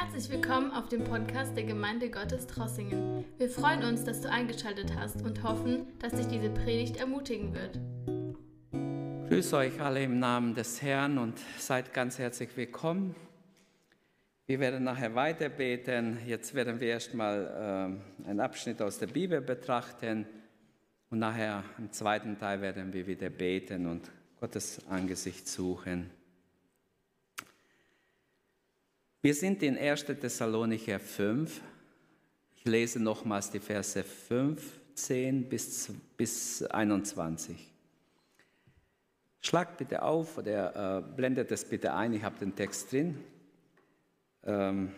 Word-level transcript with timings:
Herzlich 0.00 0.30
willkommen 0.30 0.70
auf 0.70 0.88
dem 0.88 1.02
Podcast 1.02 1.56
der 1.56 1.64
Gemeinde 1.64 2.08
Gottes 2.08 2.46
Trossingen. 2.46 3.24
Wir 3.36 3.50
freuen 3.50 3.82
uns, 3.82 4.04
dass 4.04 4.20
du 4.20 4.30
eingeschaltet 4.30 4.94
hast 4.94 5.22
und 5.22 5.42
hoffen, 5.42 5.88
dass 5.98 6.12
dich 6.12 6.28
diese 6.28 6.50
Predigt 6.50 6.98
ermutigen 6.98 7.52
wird. 7.52 7.80
Grüß 9.28 9.54
euch 9.54 9.80
alle 9.80 10.04
im 10.04 10.20
Namen 10.20 10.54
des 10.54 10.80
Herrn 10.82 11.18
und 11.18 11.40
seid 11.58 11.92
ganz 11.92 12.16
herzlich 12.16 12.56
willkommen. 12.56 13.16
Wir 14.46 14.60
werden 14.60 14.84
nachher 14.84 15.16
weiter 15.16 15.48
beten. 15.48 16.18
Jetzt 16.24 16.54
werden 16.54 16.78
wir 16.78 16.90
erstmal 16.90 17.98
äh, 18.24 18.28
einen 18.28 18.38
Abschnitt 18.38 18.80
aus 18.80 19.00
der 19.00 19.08
Bibel 19.08 19.40
betrachten 19.40 20.26
und 21.10 21.18
nachher 21.18 21.64
im 21.76 21.90
zweiten 21.90 22.38
Teil 22.38 22.60
werden 22.60 22.92
wir 22.92 23.04
wieder 23.08 23.30
beten 23.30 23.86
und 23.86 24.08
Gottes 24.38 24.80
Angesicht 24.88 25.48
suchen. 25.48 26.17
Wir 29.20 29.34
sind 29.34 29.64
in 29.64 29.76
1. 29.76 30.04
Thessalonicher 30.04 31.00
5. 31.00 31.60
Ich 32.54 32.64
lese 32.64 33.02
nochmals 33.02 33.50
die 33.50 33.58
Verse 33.58 34.04
15 34.04 35.48
bis, 35.48 35.92
bis 36.16 36.62
21. 36.62 37.56
Schlagt 39.40 39.78
bitte 39.78 40.02
auf 40.02 40.38
oder 40.38 40.98
äh, 40.98 41.16
blendet 41.16 41.50
es 41.50 41.64
bitte 41.64 41.94
ein, 41.94 42.12
ich 42.12 42.22
habe 42.22 42.38
den 42.38 42.54
Text 42.54 42.92
drin. 42.92 43.18
Ähm, 44.44 44.92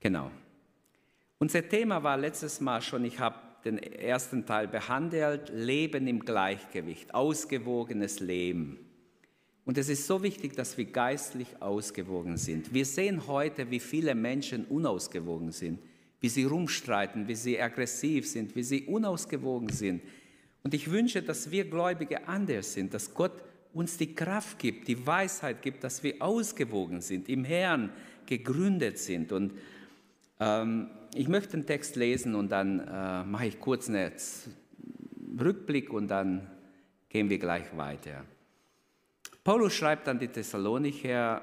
genau. 0.00 0.30
Unser 1.38 1.68
Thema 1.68 2.02
war 2.02 2.16
letztes 2.16 2.62
Mal 2.62 2.80
schon, 2.80 3.04
ich 3.04 3.18
habe 3.18 3.36
den 3.66 3.76
ersten 3.78 4.46
Teil 4.46 4.66
behandelt, 4.66 5.50
Leben 5.50 6.06
im 6.06 6.20
Gleichgewicht, 6.20 7.12
ausgewogenes 7.12 8.20
Leben. 8.20 8.85
Und 9.66 9.76
es 9.78 9.88
ist 9.88 10.06
so 10.06 10.22
wichtig, 10.22 10.54
dass 10.54 10.78
wir 10.78 10.84
geistlich 10.84 11.60
ausgewogen 11.60 12.36
sind. 12.36 12.72
Wir 12.72 12.84
sehen 12.84 13.26
heute, 13.26 13.68
wie 13.68 13.80
viele 13.80 14.14
Menschen 14.14 14.64
unausgewogen 14.64 15.50
sind, 15.50 15.80
wie 16.20 16.28
sie 16.28 16.44
rumstreiten, 16.44 17.26
wie 17.26 17.34
sie 17.34 17.60
aggressiv 17.60 18.28
sind, 18.28 18.54
wie 18.54 18.62
sie 18.62 18.84
unausgewogen 18.84 19.70
sind. 19.70 20.02
Und 20.62 20.72
ich 20.72 20.88
wünsche, 20.88 21.20
dass 21.20 21.50
wir 21.50 21.64
Gläubige 21.64 22.28
anders 22.28 22.74
sind, 22.74 22.94
dass 22.94 23.12
Gott 23.12 23.32
uns 23.74 23.96
die 23.96 24.14
Kraft 24.14 24.60
gibt, 24.60 24.86
die 24.86 25.04
Weisheit 25.04 25.62
gibt, 25.62 25.82
dass 25.82 26.00
wir 26.04 26.22
ausgewogen 26.22 27.00
sind, 27.00 27.28
im 27.28 27.44
Herrn 27.44 27.90
gegründet 28.24 28.98
sind. 28.98 29.32
Und 29.32 29.52
ähm, 30.38 30.90
ich 31.12 31.26
möchte 31.26 31.56
den 31.56 31.66
Text 31.66 31.96
lesen 31.96 32.36
und 32.36 32.50
dann 32.52 32.78
äh, 32.78 33.24
mache 33.24 33.46
ich 33.46 33.58
kurz 33.58 33.88
einen 33.88 34.12
Rückblick 35.40 35.92
und 35.92 36.06
dann 36.06 36.48
gehen 37.08 37.28
wir 37.28 37.38
gleich 37.40 37.76
weiter. 37.76 38.24
Paulus 39.46 39.74
schreibt 39.74 40.08
an 40.08 40.18
die 40.18 40.26
Thessalonicher, 40.26 41.40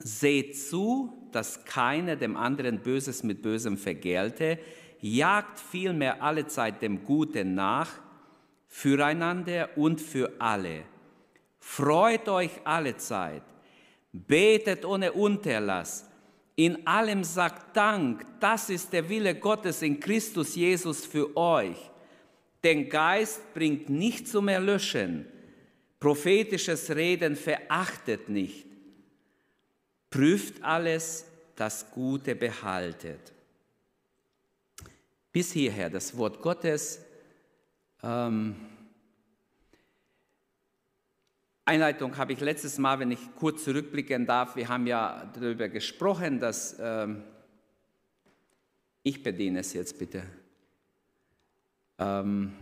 seht 0.00 0.58
zu, 0.58 1.28
dass 1.30 1.64
keiner 1.64 2.16
dem 2.16 2.36
anderen 2.36 2.80
Böses 2.80 3.22
mit 3.22 3.42
Bösem 3.42 3.78
vergelte, 3.78 4.58
jagt 5.00 5.60
vielmehr 5.60 6.20
alle 6.20 6.48
Zeit 6.48 6.82
dem 6.82 7.04
Guten 7.04 7.54
nach, 7.54 7.92
füreinander 8.66 9.68
und 9.76 10.00
für 10.00 10.32
alle. 10.40 10.82
Freut 11.60 12.28
euch 12.28 12.50
alle 12.64 12.96
Zeit, 12.96 13.44
betet 14.12 14.84
ohne 14.84 15.12
Unterlass, 15.12 16.10
in 16.56 16.88
allem 16.88 17.22
sagt 17.22 17.76
Dank, 17.76 18.26
das 18.40 18.68
ist 18.68 18.92
der 18.92 19.08
Wille 19.08 19.36
Gottes 19.36 19.82
in 19.82 20.00
Christus 20.00 20.56
Jesus 20.56 21.06
für 21.06 21.36
euch. 21.36 21.78
Den 22.64 22.88
Geist 22.88 23.54
bringt 23.54 23.88
nicht 23.88 24.26
zum 24.26 24.48
Erlöschen, 24.48 25.26
Prophetisches 26.00 26.90
Reden 26.90 27.36
verachtet 27.36 28.30
nicht. 28.30 28.66
Prüft 30.08 30.62
alles, 30.64 31.26
das 31.54 31.90
Gute 31.90 32.34
behaltet. 32.34 33.32
Bis 35.30 35.52
hierher 35.52 35.90
das 35.90 36.16
Wort 36.16 36.40
Gottes. 36.40 37.00
Ähm, 38.02 38.56
Einleitung 41.66 42.16
habe 42.16 42.32
ich 42.32 42.40
letztes 42.40 42.78
Mal, 42.78 42.98
wenn 42.98 43.10
ich 43.10 43.20
kurz 43.36 43.62
zurückblicken 43.62 44.26
darf, 44.26 44.56
wir 44.56 44.68
haben 44.68 44.86
ja 44.86 45.30
darüber 45.34 45.68
gesprochen, 45.68 46.40
dass 46.40 46.76
ähm, 46.80 47.22
ich 49.02 49.22
bediene 49.22 49.60
es 49.60 49.74
jetzt 49.74 49.98
bitte. 49.98 50.24
Ähm, 51.98 52.52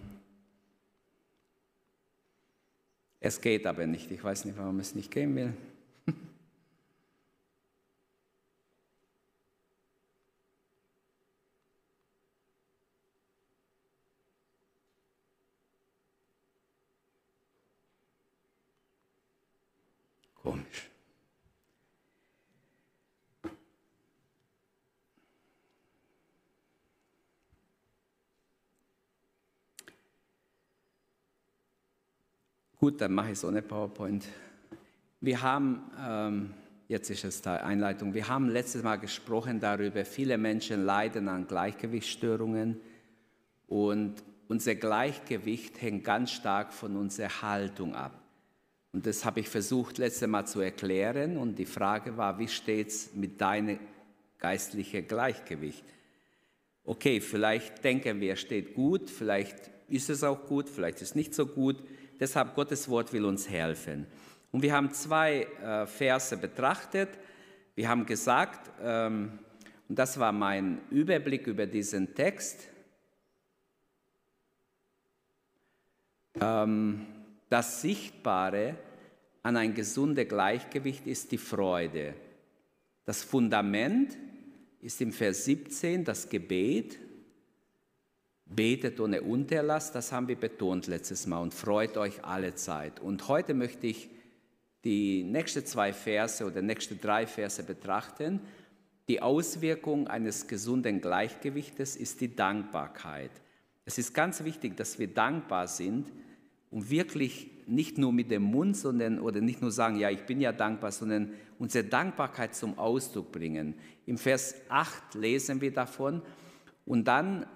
Es 3.21 3.41
geht 3.41 3.67
aber 3.67 3.87
nicht. 3.87 4.11
Ich 4.11 4.23
weiß 4.23 4.45
nicht, 4.45 4.59
warum 4.59 4.79
es 4.81 4.95
nicht 4.95 5.11
gehen 5.11 5.35
will. 5.35 5.53
Gut, 32.79 33.01
dann 33.01 33.13
mache 33.13 33.33
ich 33.33 33.39
so 33.41 33.49
eine 33.49 33.61
PowerPoint. 33.61 34.25
Wir 35.21 35.43
haben, 35.43 35.91
ähm, 36.01 36.55
jetzt 36.87 37.11
ist 37.11 37.25
es 37.25 37.43
die 37.43 37.49
Einleitung, 37.49 38.15
wir 38.15 38.29
haben 38.29 38.49
letztes 38.49 38.85
Mal 38.85 39.01
gesprochen 39.01 39.59
darüber, 39.59 40.05
viele 40.05 40.39
Menschen 40.39 40.85
leiden 40.85 41.29
an 41.29 41.49
Gleichgewichtsstörungen 41.49 42.81
und 43.67 44.15
unser 44.47 44.77
Gleichgewicht 44.77 45.83
hängt 45.83 46.05
ganz 46.05 46.31
stark 46.31 46.73
von 46.73 46.97
unserer 46.97 47.43
Haltung 47.43 47.97
ab. 47.97 48.23
Und 48.93 49.07
das 49.07 49.25
habe 49.25 49.41
ich 49.41 49.49
versucht 49.49 49.99
letztes 49.99 50.29
Mal 50.29 50.47
zu 50.47 50.61
erklären 50.61 51.37
und 51.37 51.59
die 51.59 51.67
Frage 51.67 52.17
war, 52.17 52.39
wie 52.39 52.47
steht 52.47 52.89
es 52.91 53.13
mit 53.13 53.41
deinem 53.41 53.81
geistlichen 54.39 55.05
Gleichgewicht? 55.09 55.85
Okay, 56.85 57.21
vielleicht 57.21 57.83
denken 57.83 58.21
wir, 58.21 58.37
steht 58.37 58.75
gut, 58.75 59.11
vielleicht 59.11 59.69
ist 59.89 60.11
es 60.11 60.23
auch 60.23 60.47
gut, 60.47 60.69
vielleicht 60.69 61.03
ist 61.03 61.11
es 61.11 61.15
nicht 61.17 61.35
so 61.35 61.45
gut. 61.45 61.83
Deshalb 62.19 62.55
Gottes 62.55 62.89
Wort 62.89 63.13
will 63.13 63.25
uns 63.25 63.49
helfen. 63.49 64.07
Und 64.51 64.63
wir 64.63 64.73
haben 64.73 64.93
zwei 64.93 65.43
äh, 65.43 65.87
Verse 65.87 66.37
betrachtet. 66.37 67.11
Wir 67.75 67.89
haben 67.89 68.07
gesagt, 68.07 68.71
ähm, 68.83 69.39
und 69.89 69.99
das 69.99 70.19
war 70.19 70.33
mein 70.33 70.81
Überblick 70.91 71.47
über 71.47 71.67
diesen 71.67 72.15
Text, 72.15 72.69
ähm, 76.41 77.07
das 77.49 77.81
Sichtbare 77.81 78.77
an 79.43 79.57
ein 79.57 79.75
gesundes 79.75 80.29
Gleichgewicht 80.29 81.07
ist 81.07 81.33
die 81.33 81.39
Freude. 81.39 82.15
Das 83.07 83.23
Fundament 83.23 84.19
ist 84.83 85.01
im 85.01 85.13
Vers 85.13 85.47
17 85.47 86.05
das 86.05 86.29
Gebet 86.29 86.99
Betet 88.49 88.99
ohne 88.99 89.23
Unterlass, 89.23 89.93
das 89.93 90.11
haben 90.11 90.29
wir 90.29 90.37
betont 90.37 90.87
letztes 90.87 91.27
Mal 91.27 91.41
und 91.41 91.53
freut 91.53 91.97
euch 91.99 92.25
alle 92.25 92.55
Zeit. 92.55 92.99
Und 92.99 93.29
heute 93.29 93.53
möchte 93.53 93.87
ich 93.87 94.09
die 94.85 95.23
nächsten 95.23 95.67
zwei 95.67 95.93
Verse 95.93 96.45
oder 96.45 96.63
nächste 96.63 96.97
drei 96.97 97.27
Verse 97.27 97.63
betrachten. 97.63 98.41
Die 99.09 99.21
Auswirkung 99.21 100.07
eines 100.09 100.47
gesunden 100.47 101.01
Gleichgewichtes 101.01 101.97
ist 101.97 102.21
die 102.21 102.35
Dankbarkeit. 102.35 103.31
Es 103.85 103.99
ist 103.99 104.15
ganz 104.15 104.45
wichtig, 104.45 104.77
dass 104.77 104.99
wir 104.99 105.09
dankbar 105.09 105.67
sind 105.67 106.11
und 106.71 106.91
wirklich 106.91 107.51
nicht 107.67 107.99
nur 107.99 108.13
mit 108.13 108.31
dem 108.31 108.43
Mund, 108.43 108.77
sondern 108.77 109.19
oder 109.19 109.41
nicht 109.41 109.61
nur 109.61 109.71
sagen, 109.71 109.99
ja, 109.99 110.11
ich 110.11 110.25
bin 110.25 110.41
ja 110.41 110.53
dankbar, 110.53 110.93
sondern 110.93 111.33
unsere 111.59 111.85
Dankbarkeit 111.85 112.55
zum 112.55 112.79
Ausdruck 112.79 113.31
bringen. 113.31 113.75
Im 114.07 114.17
Vers 114.17 114.55
8 114.69 115.15
lesen 115.15 115.61
wir 115.61 115.73
davon 115.73 116.23
und 116.87 117.05
dann 117.05 117.47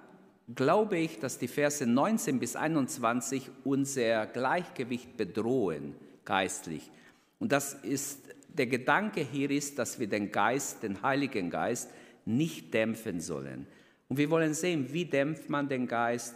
glaube 0.55 0.99
ich, 0.99 1.19
dass 1.19 1.39
die 1.39 1.49
Verse 1.49 1.87
19 1.87 2.39
bis 2.39 2.57
21 2.57 3.51
unser 3.65 4.27
Gleichgewicht 4.27 5.17
bedrohen, 5.17 5.95
geistlich. 6.25 6.91
Und 7.39 7.53
das 7.53 7.75
ist, 7.75 8.21
der 8.49 8.67
Gedanke 8.67 9.21
hier 9.21 9.51
ist, 9.51 9.79
dass 9.79 9.99
wir 9.99 10.07
den 10.07 10.31
Geist, 10.31 10.83
den 10.83 11.03
Heiligen 11.03 11.51
Geist, 11.51 11.91
nicht 12.25 12.73
dämpfen 12.73 13.21
sollen. 13.21 13.67
Und 14.09 14.19
wir 14.19 14.31
wollen 14.31 14.55
sehen, 14.55 14.93
wie 14.93 15.05
dämpft 15.05 15.49
man 15.49 15.69
den 15.69 15.87
Geist, 15.87 16.35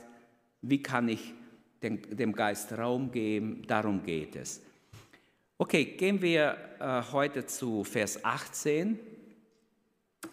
wie 0.62 0.82
kann 0.82 1.08
ich 1.08 1.34
dem 1.82 2.32
Geist 2.32 2.72
Raum 2.72 3.12
geben, 3.12 3.62
darum 3.66 4.02
geht 4.02 4.34
es. 4.34 4.62
Okay, 5.58 5.84
gehen 5.84 6.20
wir 6.20 6.56
äh, 6.80 7.02
heute 7.12 7.46
zu 7.46 7.84
Vers 7.84 8.24
18. 8.24 8.98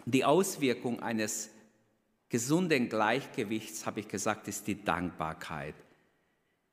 Die 0.06 0.24
Auswirkung 0.24 1.00
eines 1.00 1.53
gesunden 2.34 2.88
Gleichgewichts, 2.88 3.86
habe 3.86 4.00
ich 4.00 4.08
gesagt, 4.08 4.48
ist 4.48 4.66
die 4.66 4.82
Dankbarkeit. 4.82 5.76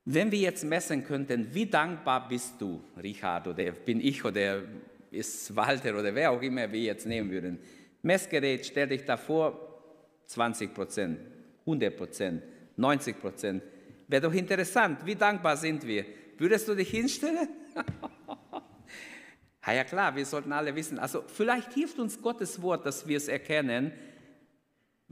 Wenn 0.05 0.31
wir 0.31 0.39
jetzt 0.39 0.63
messen 0.63 1.03
könnten, 1.03 1.53
wie 1.53 1.67
dankbar 1.67 2.27
bist 2.27 2.59
du, 2.59 2.83
Richard, 2.97 3.47
oder 3.47 3.71
bin 3.71 4.01
ich, 4.01 4.25
oder 4.25 4.63
ist 5.11 5.55
Walter 5.55 5.99
oder 5.99 6.15
wer 6.15 6.31
auch 6.31 6.41
immer 6.41 6.71
wir 6.71 6.79
jetzt 6.79 7.05
nehmen 7.05 7.29
würden. 7.29 7.59
Messgerät, 8.01 8.65
stell 8.65 8.87
dich 8.87 9.05
davor, 9.05 9.83
20 10.25 10.73
Prozent, 10.73 11.19
100 11.59 11.95
Prozent, 11.95 12.41
90 12.77 13.19
Prozent. 13.19 13.61
Wäre 14.07 14.23
doch 14.23 14.33
interessant, 14.33 15.05
wie 15.05 15.13
dankbar 15.13 15.57
sind 15.57 15.85
wir. 15.85 16.05
Würdest 16.39 16.67
du 16.69 16.73
dich 16.73 16.89
hinstellen? 16.89 17.49
ja, 19.67 19.73
ja 19.73 19.83
klar, 19.83 20.15
wir 20.15 20.25
sollten 20.25 20.53
alle 20.53 20.75
wissen. 20.75 20.97
Also 20.97 21.23
vielleicht 21.27 21.73
hilft 21.73 21.99
uns 21.99 22.19
Gottes 22.19 22.59
Wort, 22.63 22.83
dass 22.87 23.07
wir 23.07 23.17
es 23.17 23.27
erkennen, 23.27 23.91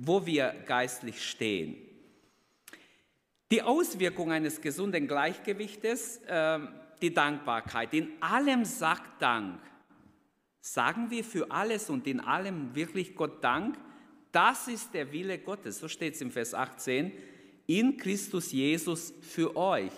wo 0.02 0.26
wir 0.26 0.56
geistlich 0.66 1.22
stehen. 1.22 1.76
Die 3.52 3.62
Auswirkung 3.62 4.32
eines 4.32 4.62
gesunden 4.62 5.08
Gleichgewichtes, 5.08 6.22
äh, 6.26 6.60
die 7.02 7.14
Dankbarkeit. 7.14 7.94
In 7.94 8.10
allem 8.22 8.64
sagt 8.64 9.22
Dank. 9.22 9.60
Sagen 10.62 11.10
wir 11.10 11.24
für 11.24 11.52
alles 11.52 11.90
und 11.90 12.08
in 12.08 12.22
allem 12.22 12.74
wirklich 12.76 13.14
Gott 13.14 13.44
Dank? 13.44 13.78
Das 14.32 14.68
ist 14.68 14.94
der 14.94 15.12
Wille 15.12 15.38
Gottes. 15.40 15.80
So 15.80 15.88
steht 15.88 16.16
es 16.16 16.22
im 16.22 16.32
Vers 16.32 16.54
18. 16.54 17.12
In 17.68 17.98
Christus 17.98 18.52
Jesus 18.52 19.14
für 19.22 19.56
euch. 19.58 19.92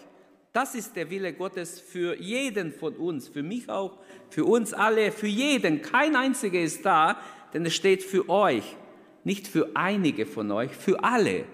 Das 0.51 0.73
ist 0.73 0.95
der 0.95 1.09
Wille 1.09 1.33
Gottes 1.33 1.79
für 1.79 2.19
jeden 2.19 2.73
von 2.73 2.95
uns, 2.95 3.27
für 3.27 3.43
mich 3.43 3.69
auch, 3.69 3.99
für 4.29 4.45
uns 4.45 4.73
alle, 4.73 5.11
für 5.11 5.27
jeden. 5.27 5.81
Kein 5.81 6.15
einziger 6.15 6.59
ist 6.59 6.85
da, 6.85 7.21
denn 7.53 7.65
es 7.65 7.75
steht 7.75 8.03
für 8.03 8.27
euch, 8.29 8.75
nicht 9.23 9.47
für 9.47 9.69
einige 9.75 10.25
von 10.25 10.51
euch, 10.51 10.71
für 10.71 11.03
alle. 11.03 11.45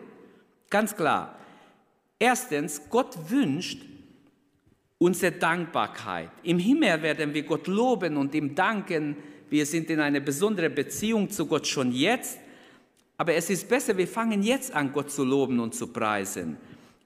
Ganz 0.69 0.96
klar. 0.96 1.38
Erstens, 2.19 2.81
Gott 2.90 3.18
wünscht 3.30 3.81
unsere 4.98 5.31
Dankbarkeit. 5.34 6.30
Im 6.44 6.60
Himmel 6.60 7.02
werden 7.02 7.34
wir 7.34 7.44
Gott 7.44 7.68
loben 7.68 8.18
und 8.18 8.34
ihm 8.34 8.56
danken. 8.56 9.16
Wir 9.50 9.66
sind 9.66 9.90
in 9.90 10.00
einer 10.00 10.19
besonderen 10.19 10.74
Beziehung 10.74 11.30
zu 11.30 11.46
Gott 11.46 11.68
schon 11.68 11.92
jetzt. 11.92 12.40
Aber 13.18 13.34
es 13.34 13.50
ist 13.50 13.68
besser, 13.68 13.98
wir 13.98 14.08
fangen 14.08 14.44
jetzt 14.44 14.74
an, 14.74 14.92
Gott 14.92 15.12
zu 15.12 15.24
loben 15.24 15.60
und 15.60 15.74
zu 15.74 15.88
preisen. 15.88 16.58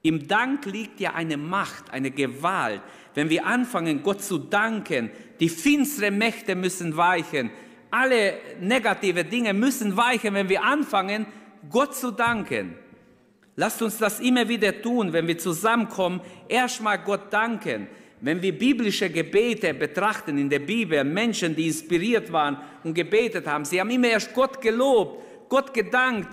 Im 0.02 0.26
Dank 0.26 0.66
liegt 0.66 1.00
ja 1.00 1.14
eine 1.14 1.36
Macht, 1.36 1.90
eine 1.90 2.10
Gewalt. 2.10 2.82
Wenn 3.14 3.30
wir 3.30 3.46
anfangen, 3.46 4.02
Gott 4.02 4.22
zu 4.22 4.38
danken, 4.38 5.10
die 5.38 5.48
finsteren 5.48 6.18
Mächte 6.18 6.54
müssen 6.54 6.96
weichen. 6.96 7.50
Alle 7.92 8.38
negative 8.58 9.22
Dinge 9.22 9.52
müssen 9.52 9.94
weichen, 9.98 10.32
wenn 10.32 10.48
wir 10.48 10.64
anfangen, 10.64 11.26
Gott 11.68 11.94
zu 11.94 12.10
danken. 12.10 12.74
Lasst 13.54 13.82
uns 13.82 13.98
das 13.98 14.18
immer 14.18 14.48
wieder 14.48 14.80
tun, 14.80 15.12
wenn 15.12 15.26
wir 15.26 15.36
zusammenkommen. 15.36 16.22
Erstmal 16.48 16.98
Gott 17.00 17.30
danken. 17.30 17.86
Wenn 18.22 18.40
wir 18.40 18.56
biblische 18.58 19.10
Gebete 19.10 19.74
betrachten 19.74 20.38
in 20.38 20.48
der 20.48 20.60
Bibel, 20.60 21.04
Menschen, 21.04 21.54
die 21.54 21.66
inspiriert 21.66 22.32
waren 22.32 22.56
und 22.82 22.94
gebetet 22.94 23.46
haben, 23.46 23.66
sie 23.66 23.78
haben 23.78 23.90
immer 23.90 24.08
erst 24.08 24.32
Gott 24.32 24.62
gelobt, 24.62 25.50
Gott 25.50 25.74
gedankt 25.74 26.30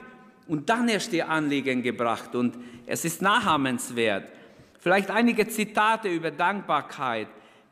und 0.48 0.70
dann 0.70 0.88
erst 0.88 1.12
ihr 1.12 1.28
Anliegen 1.28 1.84
gebracht. 1.84 2.36
Und 2.36 2.58
es 2.86 3.04
ist 3.04 3.22
nachahmenswert. 3.22 4.32
Vielleicht 4.80 5.12
einige 5.12 5.46
Zitate 5.50 6.08
über 6.08 6.32
Dankbarkeit. 6.32 7.28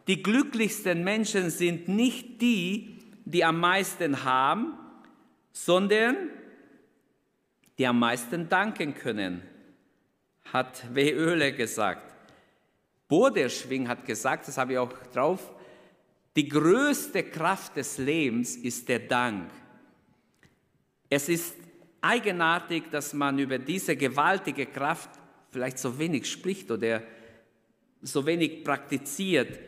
Die 0.08 0.22
glücklichsten 0.22 1.06
Menschen 1.06 1.52
sind 1.52 1.88
nicht 1.88 2.42
die, 2.42 2.97
die 3.32 3.44
am 3.44 3.60
meisten 3.60 4.24
haben, 4.24 4.74
sondern 5.52 6.16
die 7.78 7.86
am 7.86 8.00
meisten 8.00 8.48
danken 8.48 8.94
können, 8.94 9.42
hat 10.54 10.84
W. 10.96 11.14
Oehle 11.14 11.52
gesagt. 11.54 12.14
Boderschwing 13.10 13.88
hat 13.88 14.06
gesagt, 14.06 14.48
das 14.48 14.58
habe 14.58 14.74
ich 14.74 14.80
auch 14.80 14.94
drauf, 15.14 15.54
die 16.38 16.48
größte 16.48 17.24
Kraft 17.24 17.76
des 17.76 17.98
Lebens 17.98 18.56
ist 18.56 18.88
der 18.88 19.00
Dank. 19.00 19.50
Es 21.10 21.28
ist 21.28 21.56
eigenartig, 22.00 22.84
dass 22.92 23.14
man 23.14 23.40
über 23.40 23.58
diese 23.58 23.98
gewaltige 23.98 24.68
Kraft 24.68 25.10
vielleicht 25.50 25.80
so 25.80 25.98
wenig 26.00 26.30
spricht 26.30 26.72
oder 26.72 27.02
so 28.02 28.26
wenig 28.26 28.64
praktiziert. 28.64 29.60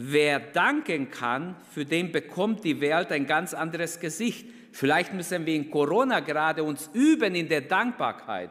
Wer 0.00 0.38
danken 0.38 1.10
kann, 1.10 1.56
für 1.74 1.84
den 1.84 2.12
bekommt 2.12 2.62
die 2.62 2.80
Welt 2.80 3.10
ein 3.10 3.26
ganz 3.26 3.52
anderes 3.52 3.98
Gesicht. 3.98 4.46
Vielleicht 4.70 5.12
müssen 5.12 5.44
wir 5.44 5.54
in 5.56 5.72
Corona 5.72 6.20
gerade 6.20 6.62
uns 6.62 6.88
üben 6.92 7.34
in 7.34 7.48
der 7.48 7.62
Dankbarkeit. 7.62 8.50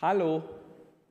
Hallo, 0.00 0.42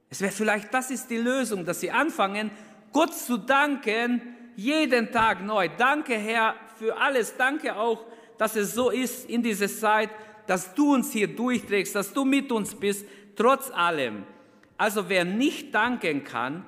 es 0.10 0.20
wäre 0.20 0.34
vielleicht, 0.34 0.74
das 0.74 0.92
ist 0.92 1.10
die 1.10 1.18
Lösung, 1.18 1.64
dass 1.64 1.80
Sie 1.80 1.90
anfangen, 1.90 2.52
Gott 2.92 3.14
zu 3.14 3.38
danken, 3.38 4.22
jeden 4.58 5.10
Tag 5.10 5.42
neu. 5.42 5.70
Danke, 5.78 6.16
Herr, 6.18 6.56
für 6.78 6.98
alles. 6.98 7.38
Danke 7.38 7.74
auch, 7.78 8.06
dass 8.38 8.58
es 8.58 8.76
so 8.76 8.90
ist 8.90 9.30
in 9.30 9.42
dieser 9.42 9.70
Zeit, 9.70 10.10
dass 10.48 10.74
du 10.74 10.96
uns 10.96 11.14
hier 11.14 11.34
durchträgst, 11.34 11.96
dass 11.96 12.12
du 12.12 12.26
mit 12.26 12.52
uns 12.52 12.76
bist, 12.76 13.06
trotz 13.38 13.72
allem. 13.72 14.24
Also 14.78 15.08
wer 15.08 15.24
nicht 15.24 15.74
danken 15.74 16.26
kann, 16.26 16.66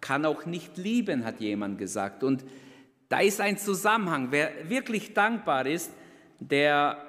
kann 0.00 0.24
auch 0.24 0.46
nicht 0.46 0.76
lieben, 0.76 1.24
hat 1.24 1.40
jemand 1.40 1.78
gesagt. 1.78 2.22
Und 2.22 2.44
da 3.08 3.20
ist 3.20 3.40
ein 3.40 3.58
Zusammenhang. 3.58 4.28
Wer 4.30 4.68
wirklich 4.68 5.14
dankbar 5.14 5.66
ist, 5.66 5.90
der 6.40 7.06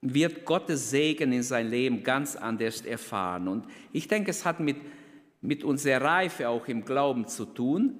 wird 0.00 0.44
Gottes 0.44 0.90
Segen 0.90 1.32
in 1.32 1.42
sein 1.42 1.68
Leben 1.68 2.02
ganz 2.02 2.34
anders 2.34 2.80
erfahren. 2.80 3.48
Und 3.48 3.66
ich 3.92 4.08
denke, 4.08 4.30
es 4.30 4.44
hat 4.44 4.58
mit, 4.60 4.76
mit 5.40 5.62
unserer 5.62 6.02
Reife 6.02 6.48
auch 6.48 6.66
im 6.66 6.84
Glauben 6.84 7.28
zu 7.28 7.44
tun. 7.44 7.96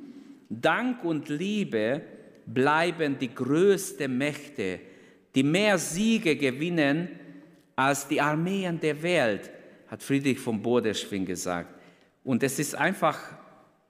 Dank 0.48 1.04
und 1.04 1.28
Liebe 1.28 2.02
bleiben 2.46 3.18
die 3.18 3.32
größten 3.32 4.16
Mächte, 4.16 4.80
die 5.34 5.44
mehr 5.44 5.78
Siege 5.78 6.36
gewinnen 6.36 7.08
als 7.76 8.08
die 8.08 8.20
Armeen 8.20 8.80
der 8.80 9.02
Welt, 9.02 9.50
hat 9.88 10.02
Friedrich 10.02 10.38
von 10.38 10.60
Bodeschwing 10.60 11.24
gesagt. 11.24 11.81
Und 12.24 12.42
es 12.42 12.58
ist 12.58 12.74
einfach, 12.74 13.18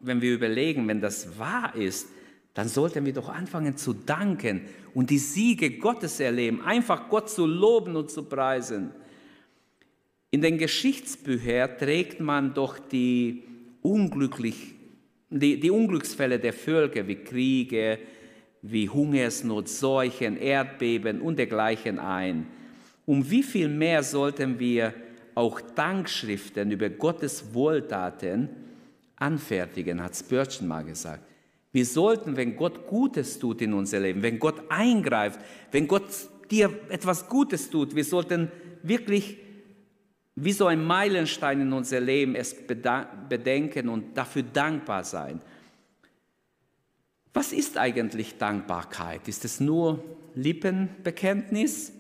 wenn 0.01 0.21
wir 0.21 0.33
überlegen, 0.33 0.89
wenn 0.89 1.01
das 1.01 1.39
wahr 1.39 1.75
ist, 1.75 2.09
dann 2.55 2.69
sollten 2.69 3.07
wir 3.07 3.13
doch 3.13 3.29
anfangen 3.29 3.77
zu 3.77 3.93
danken 3.93 4.63
und 4.95 5.11
die 5.11 5.19
Siege 5.19 5.79
Gottes 5.79 6.21
erleben, 6.21 6.61
einfach 6.63 7.09
Gott 7.09 7.31
zu 7.31 7.47
loben 7.47 7.97
und 7.97 8.11
zu 8.11 8.25
preisen. 8.25 8.91
In 10.31 10.43
den 10.43 10.59
Geschichtsbüchern 10.59 11.79
trägt 11.79 12.21
man 12.21 12.55
doch 12.55 12.79
die, 12.79 13.43
unglücklich, 13.83 14.75
die, 15.31 15.59
die 15.61 15.71
Unglücksfälle 15.71 16.39
der 16.39 16.53
Völker 16.53 17.07
wie 17.09 17.17
Kriege, 17.17 17.99
wie 18.63 18.89
Hungersnot, 18.89 19.69
Seuchen, 19.69 20.37
Erdbeben 20.37 21.21
und 21.21 21.39
dergleichen 21.39 21.99
ein. 21.99 22.47
Um 23.05 23.29
wie 23.31 23.43
viel 23.43 23.69
mehr 23.69 24.03
sollten 24.03 24.59
wir 24.59 24.95
auch 25.35 25.61
Dankschriften 25.61 26.71
über 26.71 26.91
Gottes 26.91 27.55
Wohltaten 27.55 28.49
anfertigen, 29.17 30.03
hat 30.03 30.17
Spurgeon 30.17 30.69
mal 30.69 30.85
gesagt. 30.85 31.25
Wir 31.73 31.87
sollten, 31.87 32.37
wenn 32.37 32.57
Gott 32.57 32.87
Gutes 32.87 33.39
tut 33.39 33.63
in 33.63 33.73
unser 33.73 34.01
Leben, 34.01 34.23
wenn 34.23 34.39
Gott 34.39 34.63
eingreift, 34.69 35.41
wenn 35.71 35.89
Gott 35.89 36.05
dir 36.51 36.71
etwas 36.91 37.29
Gutes 37.29 37.71
tut, 37.71 37.95
wir 37.95 38.05
sollten 38.05 38.51
wirklich 38.83 39.39
wie 40.35 40.53
so 40.53 40.67
ein 40.67 40.85
Meilenstein 40.85 41.61
in 41.61 41.73
unser 41.73 42.01
Leben 42.01 42.35
es 42.35 42.57
bedenken 43.29 43.89
und 43.89 44.17
dafür 44.17 44.43
dankbar 44.43 45.05
sein. 45.05 45.41
Was 47.35 47.53
ist 47.53 47.79
eigentlich 47.79 48.39
Dankbarkeit? 48.39 49.29
Ist 49.29 49.45
es 49.45 49.61
nur 49.61 50.03
Lippenbekenntnis? 50.35 51.93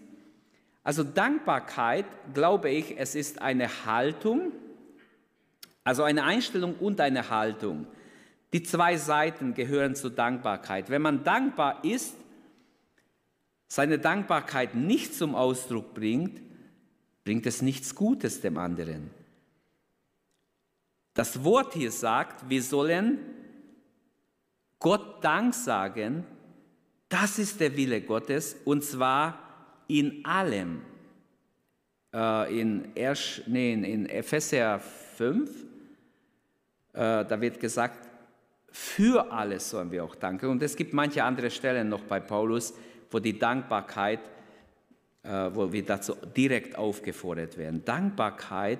Also 0.85 1.05
Dankbarkeit, 1.05 2.07
glaube 2.35 2.71
ich, 2.71 2.99
es 2.99 3.15
ist 3.15 3.41
eine 3.41 3.87
Haltung, 3.87 4.53
also 5.85 6.03
eine 6.03 6.25
Einstellung 6.25 6.75
und 6.77 7.01
eine 7.01 7.31
Haltung. 7.31 7.87
Die 8.53 8.62
zwei 8.62 8.97
Seiten 8.97 9.55
gehören 9.55 9.95
zur 9.95 10.11
Dankbarkeit. 10.11 10.91
Wenn 10.91 11.03
man 11.03 11.25
dankbar 11.25 11.85
ist, 11.85 12.15
seine 13.69 13.99
Dankbarkeit 13.99 14.75
nicht 14.75 15.15
zum 15.15 15.35
Ausdruck 15.35 15.95
bringt, 15.95 16.41
bringt 17.25 17.47
es 17.47 17.62
nichts 17.62 17.95
Gutes 17.95 18.41
dem 18.41 18.59
anderen. 18.59 19.11
Das 21.15 21.45
Wort 21.45 21.75
hier 21.75 21.91
sagt, 21.91 22.49
wir 22.49 22.62
sollen 22.62 23.19
Gott 24.79 25.23
Dank 25.23 25.55
sagen, 25.55 26.27
das 27.09 27.39
ist 27.39 27.61
der 27.61 27.77
Wille 27.77 28.01
Gottes, 28.01 28.57
und 28.65 28.83
zwar 28.83 29.42
in 29.99 30.25
allem. 30.25 30.83
Äh, 32.15 32.61
in, 32.61 32.97
Ersch, 32.97 33.43
nee, 33.47 33.73
in 33.73 34.07
Epheser 34.07 34.79
5, 34.79 35.51
äh, 35.51 37.25
da 37.25 37.41
wird 37.41 37.59
gesagt, 37.61 38.09
für 38.71 39.31
alles 39.31 39.71
sollen 39.71 39.91
wir 39.91 40.05
auch 40.05 40.15
danken. 40.15 40.47
Und 40.47 40.63
es 40.63 40.77
gibt 40.77 40.95
manche 40.95 41.23
andere 41.23 41.51
Stellen 41.51 41.89
noch 41.89 42.03
bei 42.03 42.21
Paulus, 42.21 42.75
wo 43.11 43.19
die 43.19 43.39
Dankbarkeit, 43.39 44.21
äh, 45.23 45.51
wo 45.53 45.71
wir 45.73 45.85
dazu 45.85 46.15
direkt 46.37 46.77
aufgefordert 46.77 47.59
werden. 47.59 47.85
Dankbarkeit 47.85 48.79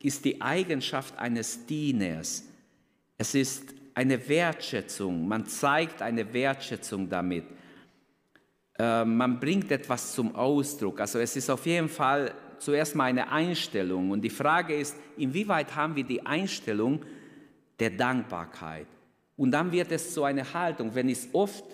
ist 0.00 0.24
die 0.24 0.40
Eigenschaft 0.40 1.18
eines 1.18 1.66
Dieners. 1.66 2.44
Es 3.18 3.34
ist 3.34 3.74
eine 3.94 4.28
Wertschätzung. 4.28 5.26
Man 5.26 5.46
zeigt 5.46 6.02
eine 6.02 6.32
Wertschätzung 6.32 7.08
damit. 7.08 7.44
Äh, 8.78 9.04
man 9.04 9.40
bringt 9.40 9.70
etwas 9.70 10.12
zum 10.12 10.34
Ausdruck. 10.34 11.00
Also 11.00 11.18
es 11.18 11.36
ist 11.36 11.50
auf 11.50 11.64
jeden 11.66 11.88
Fall 11.88 12.32
zuerst 12.58 12.94
mal 12.94 13.04
eine 13.04 13.30
Einstellung. 13.30 14.10
Und 14.10 14.22
die 14.22 14.30
Frage 14.30 14.74
ist, 14.74 14.96
inwieweit 15.16 15.74
haben 15.74 15.96
wir 15.96 16.04
die 16.04 16.24
Einstellung 16.24 17.02
der 17.78 17.90
Dankbarkeit? 17.90 18.86
Und 19.36 19.50
dann 19.50 19.70
wird 19.72 19.92
es 19.92 20.14
so 20.14 20.24
eine 20.24 20.52
Haltung. 20.54 20.94
Wenn 20.94 21.08
ich 21.08 21.18
es 21.18 21.28
oft 21.32 21.64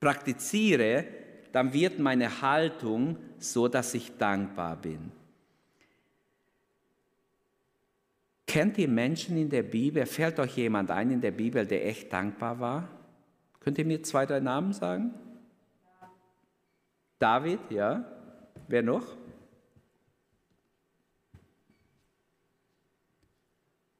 praktiziere, 0.00 1.04
dann 1.52 1.72
wird 1.72 1.98
meine 1.98 2.42
Haltung 2.42 3.16
so, 3.38 3.68
dass 3.68 3.94
ich 3.94 4.16
dankbar 4.16 4.76
bin. 4.76 5.12
Kennt 8.46 8.78
ihr 8.78 8.88
Menschen 8.88 9.36
in 9.36 9.50
der 9.50 9.62
Bibel? 9.62 10.06
Fällt 10.06 10.40
euch 10.40 10.56
jemand 10.56 10.90
ein 10.90 11.10
in 11.10 11.20
der 11.20 11.32
Bibel, 11.32 11.66
der 11.66 11.86
echt 11.86 12.12
dankbar 12.12 12.58
war? 12.58 12.88
Könnt 13.60 13.78
ihr 13.78 13.84
mir 13.84 14.02
zwei, 14.02 14.24
drei 14.24 14.40
Namen 14.40 14.72
sagen? 14.72 15.12
David, 17.18 17.60
ja. 17.70 18.04
Wer 18.68 18.82
noch? 18.82 19.04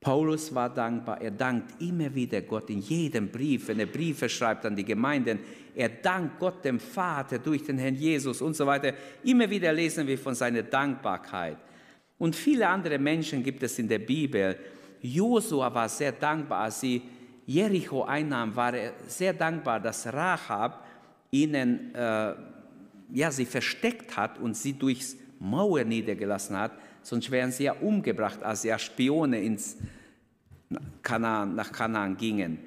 Paulus 0.00 0.54
war 0.54 0.72
dankbar. 0.72 1.20
Er 1.20 1.32
dankt 1.32 1.82
immer 1.82 2.14
wieder 2.14 2.40
Gott 2.42 2.70
in 2.70 2.80
jedem 2.80 3.28
Brief, 3.30 3.68
wenn 3.68 3.80
er 3.80 3.86
Briefe 3.86 4.28
schreibt 4.28 4.64
an 4.64 4.76
die 4.76 4.84
Gemeinden. 4.84 5.40
Er 5.74 5.88
dankt 5.88 6.38
Gott 6.38 6.64
dem 6.64 6.78
Vater 6.78 7.38
durch 7.38 7.64
den 7.64 7.78
Herrn 7.78 7.94
Jesus 7.94 8.40
und 8.40 8.54
so 8.54 8.64
weiter. 8.66 8.94
Immer 9.24 9.50
wieder 9.50 9.72
lesen 9.72 10.06
wir 10.06 10.16
von 10.16 10.34
seiner 10.34 10.62
Dankbarkeit. 10.62 11.58
Und 12.18 12.34
viele 12.34 12.68
andere 12.68 12.98
Menschen 12.98 13.42
gibt 13.42 13.62
es 13.62 13.78
in 13.78 13.88
der 13.88 13.98
Bibel. 13.98 14.56
Josua 15.00 15.72
war 15.74 15.88
sehr 15.88 16.12
dankbar, 16.12 16.64
als 16.64 16.80
sie 16.80 17.02
Jericho 17.46 18.04
einnahm, 18.04 18.54
war 18.54 18.74
er 18.74 18.92
sehr 19.06 19.32
dankbar, 19.32 19.80
dass 19.80 20.12
Rahab 20.12 20.84
ihnen, 21.30 21.94
äh, 21.94 22.34
ja, 23.12 23.30
sie 23.30 23.46
versteckt 23.46 24.16
hat 24.16 24.38
und 24.38 24.56
sie 24.56 24.72
durchs 24.72 25.16
Mauer 25.40 25.84
niedergelassen 25.84 26.56
hat 26.56 26.72
sonst 27.08 27.30
wären 27.30 27.50
sie 27.50 27.64
ja 27.64 27.72
umgebracht, 27.72 28.42
als 28.42 28.62
ja 28.62 28.78
Spione 28.78 29.40
ins 29.40 29.76
Kanaan, 31.02 31.54
nach 31.54 31.72
Kanaan 31.72 32.16
gingen. 32.16 32.58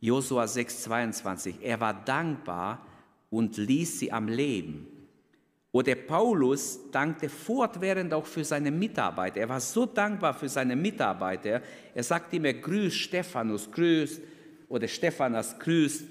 Josua 0.00 0.44
6,22. 0.44 1.54
Er 1.62 1.80
war 1.80 1.94
dankbar 1.94 2.86
und 3.30 3.56
ließ 3.56 4.00
sie 4.00 4.12
am 4.12 4.28
Leben. 4.28 4.86
Oder 5.72 5.94
Paulus 5.94 6.78
dankte 6.90 7.28
fortwährend 7.28 8.12
auch 8.14 8.26
für 8.26 8.44
seine 8.44 8.70
Mitarbeiter. 8.70 9.40
Er 9.40 9.48
war 9.48 9.60
so 9.60 9.86
dankbar 9.86 10.34
für 10.34 10.48
seine 10.48 10.76
Mitarbeiter. 10.76 11.62
Er 11.94 12.02
sagte 12.02 12.36
immer, 12.36 12.52
grüß 12.52 12.94
Stephanus, 12.94 13.70
grüß, 13.70 14.20
oder 14.68 14.86
Stephanas, 14.86 15.58
grüß 15.58 16.04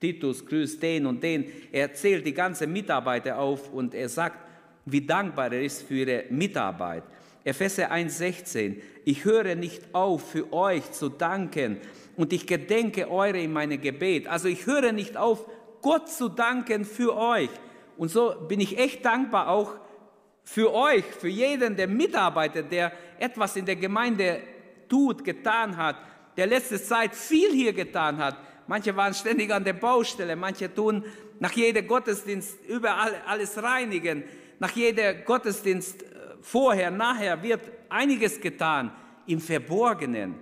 Titus, 0.00 0.44
grüß 0.46 0.78
den 0.80 1.06
und 1.06 1.22
den. 1.22 1.44
Er 1.70 1.92
zählt 1.92 2.26
die 2.26 2.34
ganze 2.34 2.66
Mitarbeiter 2.66 3.38
auf 3.38 3.72
und 3.72 3.94
er 3.94 4.08
sagt, 4.08 4.38
wie 4.86 5.02
dankbar 5.02 5.52
er 5.52 5.62
ist 5.62 5.82
für 5.82 5.94
ihre 5.94 6.24
Mitarbeit. 6.30 7.04
Epheser 7.44 7.92
1,16. 7.92 8.76
Ich 9.04 9.24
höre 9.24 9.54
nicht 9.54 9.82
auf, 9.94 10.30
für 10.30 10.52
euch 10.52 10.90
zu 10.92 11.08
danken 11.08 11.78
und 12.16 12.32
ich 12.32 12.46
gedenke 12.46 13.10
eure 13.10 13.40
in 13.40 13.52
meinem 13.52 13.80
Gebet. 13.80 14.26
Also 14.26 14.48
ich 14.48 14.66
höre 14.66 14.92
nicht 14.92 15.16
auf, 15.16 15.46
Gott 15.82 16.08
zu 16.10 16.28
danken 16.28 16.84
für 16.84 17.16
euch. 17.16 17.50
Und 17.96 18.10
so 18.10 18.34
bin 18.48 18.60
ich 18.60 18.78
echt 18.78 19.04
dankbar 19.04 19.48
auch 19.48 19.74
für 20.44 20.72
euch, 20.74 21.04
für 21.04 21.28
jeden, 21.28 21.76
der 21.76 21.88
Mitarbeiter, 21.88 22.62
der 22.62 22.92
etwas 23.18 23.56
in 23.56 23.66
der 23.66 23.76
Gemeinde 23.76 24.40
tut, 24.88 25.24
getan 25.24 25.76
hat, 25.76 25.96
der 26.36 26.46
letzte 26.46 26.82
Zeit 26.82 27.14
viel 27.14 27.52
hier 27.52 27.72
getan 27.72 28.18
hat. 28.18 28.36
Manche 28.70 28.94
waren 28.94 29.12
ständig 29.14 29.52
an 29.52 29.64
der 29.64 29.72
Baustelle, 29.72 30.36
manche 30.36 30.72
tun 30.72 31.04
nach 31.40 31.52
jedem 31.52 31.88
Gottesdienst 31.88 32.56
überall 32.68 33.20
alles 33.26 33.60
reinigen 33.60 34.22
nach 34.60 34.76
jeder 34.76 35.14
Gottesdienst 35.14 36.02
äh, 36.02 36.06
vorher, 36.40 36.92
nachher 36.92 37.42
wird 37.42 37.62
einiges 37.88 38.40
getan 38.40 38.92
im 39.26 39.40
Verborgenen. 39.40 40.36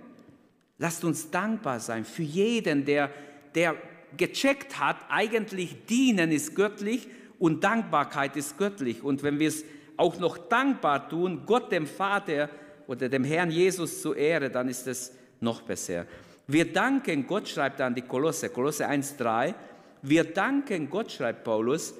Lasst 0.77 1.03
uns 1.03 1.31
dankbar 1.31 1.79
sein 1.79 2.05
für 2.05 2.21
jeden, 2.21 2.85
der, 2.85 3.09
der 3.55 3.75
gecheckt 4.15 4.79
hat, 4.79 4.97
eigentlich 5.09 5.85
dienen 5.85 6.31
ist 6.31 6.55
göttlich 6.55 7.07
und 7.39 7.63
Dankbarkeit 7.63 8.35
ist 8.35 8.57
göttlich. 8.57 9.03
Und 9.03 9.23
wenn 9.23 9.39
wir 9.39 9.47
es 9.47 9.65
auch 9.97 10.19
noch 10.19 10.37
dankbar 10.37 11.09
tun, 11.09 11.43
Gott 11.45 11.71
dem 11.71 11.87
Vater 11.87 12.49
oder 12.87 13.09
dem 13.09 13.23
Herrn 13.23 13.51
Jesus 13.51 14.01
zu 14.01 14.13
Ehre, 14.13 14.49
dann 14.49 14.67
ist 14.67 14.87
es 14.87 15.13
noch 15.39 15.61
besser. 15.61 16.05
Wir 16.51 16.73
danken 16.73 17.27
Gott, 17.27 17.47
schreibt 17.47 17.79
an 17.79 17.93
die 17.93 18.01
Kolosse, 18.01 18.49
Kolosse 18.49 18.89
1,3, 18.89 19.53
wir 20.01 20.23
danken 20.23 20.89
Gott, 20.89 21.11
schreibt 21.11 21.43
Paulus, 21.43 21.93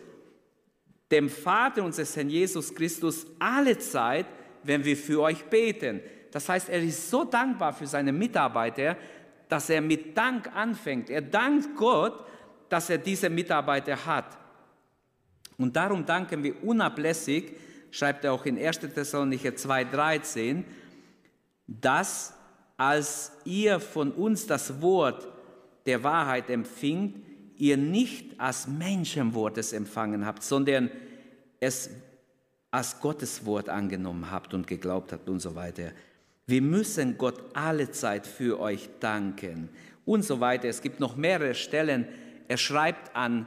dem 1.12 1.30
Vater 1.30 1.84
unseres 1.84 2.16
Herrn 2.16 2.32
Jesus 2.32 2.74
Christus 2.74 3.28
alle 3.38 3.78
Zeit, 3.78 4.26
wenn 4.64 4.84
wir 4.84 4.98
für 4.98 5.22
euch 5.22 5.44
beten. 5.46 6.02
Das 6.32 6.50
heißt, 6.50 6.68
er 6.70 6.82
ist 6.82 7.12
so 7.12 7.26
dankbar 7.26 7.74
für 7.74 7.86
seine 7.86 8.12
Mitarbeiter, 8.12 8.98
dass 9.50 9.70
er 9.70 9.82
mit 9.82 10.18
Dank 10.18 10.52
anfängt. 10.56 11.12
Er 11.12 11.22
dankt 11.22 11.76
Gott, 11.76 12.26
dass 12.70 12.90
er 12.90 12.98
diese 12.98 13.30
Mitarbeiter 13.30 14.04
hat. 14.04 14.36
Und 15.60 15.76
darum 15.76 16.08
danken 16.08 16.42
wir 16.42 16.64
unablässig, 16.64 17.56
schreibt 17.92 18.26
er 18.26 18.34
auch 18.34 18.48
in 18.48 18.58
1. 18.58 18.80
Thessalonicher 18.80 19.52
2,13, 19.52 20.64
dass 21.68 22.34
als 22.80 23.34
ihr 23.44 23.82
von 23.82 24.14
uns 24.14 24.48
das 24.48 24.82
Wort 24.82 25.28
der 25.86 26.02
Wahrheit 26.02 26.50
empfingt, 26.50 27.18
ihr 27.58 27.76
nicht 27.76 28.40
als 28.40 28.70
Menschenwort 28.70 29.58
es 29.58 29.74
empfangen 29.74 30.26
habt, 30.26 30.44
sondern 30.44 30.90
es 31.60 31.90
als 32.72 33.02
Gottes 33.02 33.46
Wort 33.46 33.68
angenommen 33.68 34.32
habt 34.32 34.54
und 34.54 34.66
geglaubt 34.66 35.12
habt 35.12 35.28
und 35.28 35.42
so 35.42 35.56
weiter. 35.56 35.92
Wir 36.48 36.62
müssen 36.62 37.18
Gott 37.18 37.44
alle 37.54 37.92
Zeit 37.92 38.26
für 38.26 38.62
euch 38.62 38.88
danken 39.02 39.68
und 40.06 40.24
so 40.24 40.40
weiter. 40.40 40.70
Es 40.70 40.82
gibt 40.82 41.02
noch 41.02 41.18
mehrere 41.18 41.56
Stellen. 41.56 42.08
Er 42.48 42.58
schreibt 42.58 43.14
an, 43.14 43.46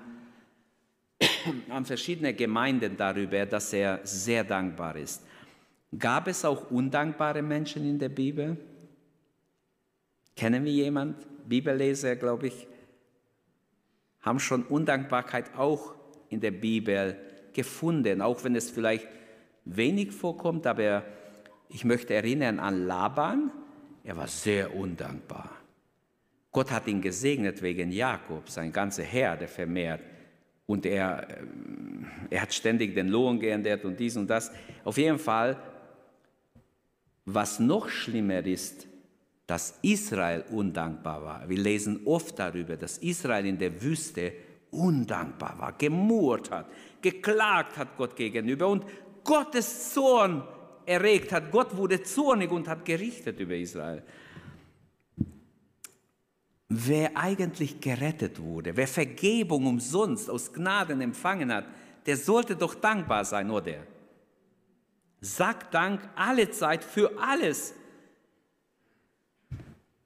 an 1.71 1.87
verschiedene 1.87 2.35
Gemeinden 2.35 2.99
darüber, 2.99 3.47
dass 3.47 3.73
er 3.73 4.01
sehr 4.03 4.45
dankbar 4.45 4.97
ist. 4.97 5.23
Gab 5.99 6.29
es 6.29 6.45
auch 6.45 6.71
undankbare 6.71 7.41
Menschen 7.41 7.89
in 7.89 7.99
der 7.99 8.11
Bibel? 8.11 8.59
Kennen 10.37 10.65
wir 10.65 10.73
jemand? 10.73 11.17
Bibelleser, 11.49 12.17
glaube 12.17 12.49
ich 12.49 12.67
haben 14.23 14.39
schon 14.39 14.62
Undankbarkeit 14.65 15.57
auch 15.57 15.95
in 16.29 16.41
der 16.41 16.53
Bibel 16.53 17.17
gefunden, 17.53 18.23
auch 18.23 18.45
wenn 18.45 18.57
es 18.57 18.71
vielleicht 18.71 19.07
wenig 19.65 20.12
vorkommt, 20.12 20.67
aber 20.67 21.05
ich 21.69 21.85
möchte 21.85 22.15
erinnern 22.15 22.59
an 22.59 22.87
Laban, 22.87 23.51
er 24.05 24.17
war 24.17 24.29
sehr 24.29 24.75
undankbar. 24.75 25.51
Gott 26.51 26.71
hat 26.71 26.87
ihn 26.87 27.01
gesegnet 27.01 27.62
wegen 27.62 27.91
Jakob, 27.91 28.49
sein 28.49 28.73
ganze 28.73 29.03
Herde 29.03 29.49
vermehrt. 29.49 30.01
Und 30.67 30.87
er, 30.87 31.29
äh, 31.29 31.37
er 32.31 32.43
hat 32.43 32.53
ständig 32.53 32.95
den 32.95 33.09
Lohn 33.09 33.41
geändert 33.41 33.85
und 33.85 33.99
dies 33.99 34.17
und 34.17 34.29
das. 34.29 34.53
Auf 34.85 34.99
jeden 34.99 35.19
Fall, 35.19 35.57
was 37.25 37.59
noch 37.59 37.89
schlimmer 37.89 38.45
ist, 38.45 38.87
dass 39.47 39.79
Israel 39.83 40.45
undankbar 40.51 41.23
war. 41.23 41.49
Wir 41.49 41.59
lesen 41.59 42.01
oft 42.05 42.39
darüber, 42.39 42.77
dass 42.77 42.99
Israel 42.99 43.47
in 43.47 43.59
der 43.59 43.83
Wüste 43.83 44.33
undankbar 44.71 45.59
war, 45.59 45.73
gemurrt 45.73 46.51
hat, 46.51 46.67
geklagt 47.01 47.77
hat 47.77 47.97
Gott 47.97 48.17
gegenüber 48.17 48.69
und 48.69 48.85
Gottes 49.25 49.93
Zorn 49.93 50.43
erregt 50.87 51.33
hat. 51.33 51.51
Gott 51.51 51.77
wurde 51.77 52.03
zornig 52.03 52.51
und 52.51 52.69
hat 52.69 52.85
gerichtet 52.85 53.39
über 53.39 53.55
Israel. 53.55 54.03
Wer 56.69 57.15
eigentlich 57.17 57.81
gerettet 57.81 58.41
wurde, 58.41 58.75
wer 58.75 58.89
Vergebung 58.89 59.67
umsonst 59.67 60.31
aus 60.31 60.53
Gnaden 60.53 61.03
empfangen 61.03 61.53
hat, 61.53 61.67
der 62.07 62.17
sollte 62.17 62.57
doch 62.57 62.75
dankbar 62.75 63.25
sein, 63.25 63.51
oder? 63.51 63.87
Sag 65.21 65.71
Dank 65.71 66.01
alle 66.17 66.51
Zeit 66.51 66.83
für 66.83 67.13
alles, 67.21 67.75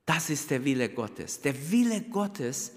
das 0.07 0.31
ist 0.31 0.51
der 0.51 0.65
Wille 0.65 0.89
Gottes. 0.89 1.41
Der 1.41 1.55
Wille 1.71 2.03
Gottes, 2.03 2.73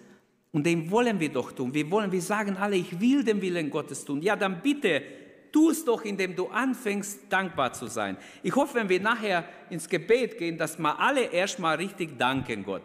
und 0.52 0.66
den 0.66 0.90
wollen 0.90 1.20
wir 1.20 1.30
doch 1.30 1.52
tun. 1.52 1.74
Wir 1.74 1.90
wollen, 1.92 2.12
wir 2.12 2.22
sagen 2.22 2.58
alle, 2.58 2.76
ich 2.76 3.00
will 3.00 3.24
den 3.24 3.40
Willen 3.42 3.70
Gottes 3.70 4.04
tun. 4.04 4.22
Ja, 4.24 4.36
dann 4.36 4.62
bitte, 4.62 5.04
tu 5.52 5.70
es 5.70 5.86
doch, 5.86 6.04
indem 6.04 6.36
du 6.36 6.48
anfängst, 6.48 7.20
dankbar 7.30 7.74
zu 7.74 7.86
sein. 7.86 8.18
Ich 8.42 8.56
hoffe, 8.56 8.76
wenn 8.76 8.90
wir 8.90 9.00
nachher 9.00 9.46
ins 9.70 9.88
Gebet 9.88 10.40
gehen, 10.40 10.58
dass 10.58 10.80
wir 10.80 11.00
alle 11.00 11.22
erstmal 11.32 11.78
richtig 11.78 12.18
danken 12.18 12.64
Gott. 12.64 12.82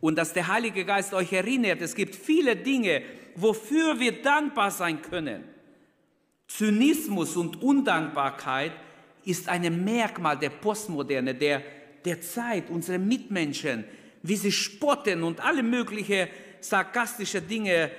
Und 0.00 0.16
dass 0.16 0.32
der 0.32 0.48
Heilige 0.48 0.84
Geist 0.84 1.14
euch 1.14 1.32
erinnert, 1.32 1.80
es 1.80 1.94
gibt 1.94 2.16
viele 2.16 2.56
Dinge, 2.56 3.02
wofür 3.36 3.98
wir 4.00 4.20
dankbar 4.20 4.72
sein 4.72 5.00
können. 5.00 5.44
Zynismus 6.48 7.36
und 7.36 7.62
Undankbarkeit 7.62 8.72
ist 9.24 9.48
ein 9.48 9.84
Merkmal 9.84 10.36
der 10.36 10.50
Postmoderne, 10.50 11.34
der 11.34 11.62
der 12.04 12.20
Zeit, 12.20 12.70
unsere 12.70 12.98
Mitmenschen. 12.98 13.84
wie 14.24 14.36
sie 14.36 14.52
spotten 14.52 15.22
und 15.22 15.44
alle 15.44 15.62
möglichen 15.62 16.28
sarkastische 16.58 17.42
Dinge 17.42 17.90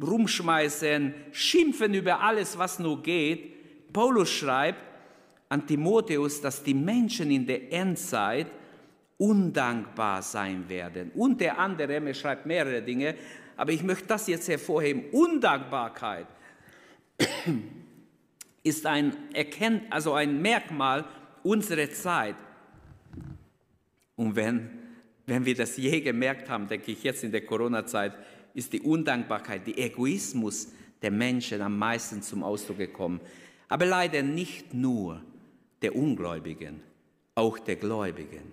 rumschmeißen, 0.00 1.14
schimpfen 1.32 1.94
über 1.94 2.20
alles, 2.20 2.58
was 2.58 2.78
nur 2.78 3.02
geht. 3.02 3.90
Paulus 3.90 4.30
schreibt 4.30 4.80
an 5.48 5.66
Timotheus, 5.66 6.42
dass 6.42 6.62
die 6.62 6.74
Menschen 6.74 7.30
in 7.30 7.46
der 7.46 7.72
Endzeit 7.72 8.48
undankbar 9.16 10.20
sein 10.20 10.68
werden. 10.68 11.10
Unter 11.14 11.58
anderem, 11.58 12.06
er 12.06 12.14
schreibt 12.14 12.44
mehrere 12.44 12.82
Dinge, 12.82 13.14
aber 13.56 13.72
ich 13.72 13.82
möchte 13.82 14.08
das 14.08 14.26
jetzt 14.26 14.48
hervorheben. 14.48 15.04
Undankbarkeit 15.10 16.26
ist 18.62 18.84
ein, 18.84 19.16
also 19.88 20.12
ein 20.12 20.42
Merkmal 20.42 21.06
unserer 21.42 21.90
Zeit. 21.90 22.36
Und 24.16 24.36
wenn, 24.36 24.70
wenn 25.26 25.44
wir 25.44 25.54
das 25.54 25.76
je 25.76 26.00
gemerkt 26.00 26.48
haben, 26.48 26.68
denke 26.68 26.92
ich 26.92 27.02
jetzt 27.02 27.24
in 27.24 27.32
der 27.32 27.44
Corona-Zeit, 27.44 28.14
ist 28.54 28.72
die 28.72 28.80
Undankbarkeit, 28.80 29.66
der 29.66 29.78
Egoismus 29.78 30.68
der 31.00 31.10
Menschen 31.10 31.60
am 31.62 31.78
meisten 31.78 32.22
zum 32.22 32.42
Ausdruck 32.42 32.78
gekommen. 32.78 33.20
Aber 33.68 33.86
leider 33.86 34.22
nicht 34.22 34.74
nur 34.74 35.22
der 35.80 35.96
Ungläubigen, 35.96 36.80
auch 37.34 37.58
der 37.58 37.76
Gläubigen. 37.76 38.52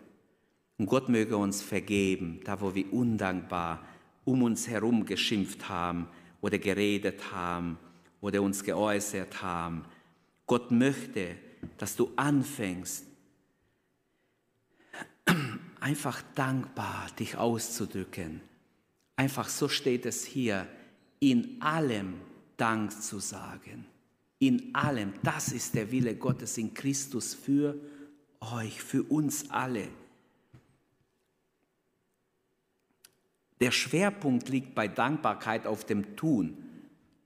Und 0.78 0.86
Gott 0.86 1.10
möge 1.10 1.36
uns 1.36 1.62
vergeben, 1.62 2.40
da 2.46 2.62
wo 2.62 2.74
wir 2.74 2.92
undankbar 2.94 3.86
um 4.24 4.44
uns 4.44 4.68
herum 4.68 5.06
geschimpft 5.06 5.68
haben 5.68 6.08
oder 6.42 6.58
geredet 6.58 7.32
haben 7.32 7.78
oder 8.22 8.42
uns 8.42 8.64
geäußert 8.64 9.42
haben. 9.42 9.84
Gott 10.46 10.72
möchte, 10.72 11.36
dass 11.78 11.96
du 11.96 12.12
anfängst, 12.16 13.06
einfach 15.90 16.22
dankbar 16.36 17.08
dich 17.18 17.36
auszudrücken. 17.36 18.42
Einfach 19.16 19.50
so 19.50 19.68
steht 19.68 20.06
es 20.06 20.24
hier, 20.24 20.68
in 21.20 21.60
allem 21.64 22.14
Dank 22.58 22.92
zu 22.92 23.18
sagen. 23.18 23.88
In 24.38 24.76
allem, 24.76 25.14
das 25.24 25.52
ist 25.52 25.74
der 25.74 25.92
Wille 25.92 26.14
Gottes 26.14 26.60
in 26.60 26.76
Christus 26.76 27.34
für 27.34 27.76
euch, 28.40 28.84
für 28.84 29.02
uns 29.02 29.50
alle. 29.50 29.88
Der 33.60 33.72
Schwerpunkt 33.72 34.48
liegt 34.48 34.76
bei 34.76 34.88
Dankbarkeit 34.88 35.66
auf 35.66 35.86
dem 35.86 36.16
Tun. 36.16 36.56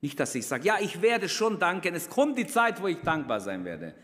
Nicht, 0.00 0.18
dass 0.18 0.34
ich 0.34 0.46
sage, 0.46 0.64
ja, 0.64 0.78
ich 0.80 1.02
werde 1.02 1.28
schon 1.28 1.58
danken, 1.58 1.94
es 1.94 2.08
kommt 2.08 2.38
die 2.38 2.46
Zeit, 2.46 2.80
wo 2.80 2.88
ich 2.88 3.02
dankbar 3.02 3.40
sein 3.40 3.66
werde. 3.66 3.94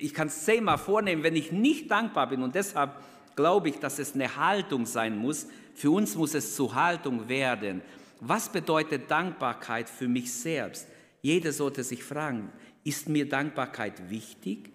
Ich 0.00 0.14
kann 0.14 0.28
es 0.28 0.44
zehnmal 0.44 0.78
vornehmen, 0.78 1.24
wenn 1.24 1.34
ich 1.34 1.50
nicht 1.50 1.90
dankbar 1.90 2.28
bin. 2.28 2.40
Und 2.40 2.54
deshalb 2.54 3.02
glaube 3.36 3.68
ich, 3.68 3.78
dass 3.78 3.98
es 3.98 4.14
eine 4.14 4.36
Haltung 4.36 4.86
sein 4.86 5.16
muss. 5.16 5.46
Für 5.74 5.90
uns 5.90 6.14
muss 6.14 6.34
es 6.34 6.54
zur 6.54 6.74
Haltung 6.74 7.28
werden. 7.28 7.82
Was 8.20 8.48
bedeutet 8.48 9.10
Dankbarkeit 9.10 9.88
für 9.88 10.08
mich 10.08 10.32
selbst? 10.32 10.86
Jeder 11.20 11.52
sollte 11.52 11.82
sich 11.82 12.04
fragen, 12.04 12.50
ist 12.84 13.08
mir 13.08 13.28
Dankbarkeit 13.28 14.10
wichtig? 14.10 14.70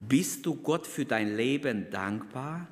Bist 0.00 0.44
du 0.44 0.54
Gott 0.56 0.86
für 0.86 1.04
dein 1.04 1.36
Leben 1.36 1.90
dankbar? 1.90 2.68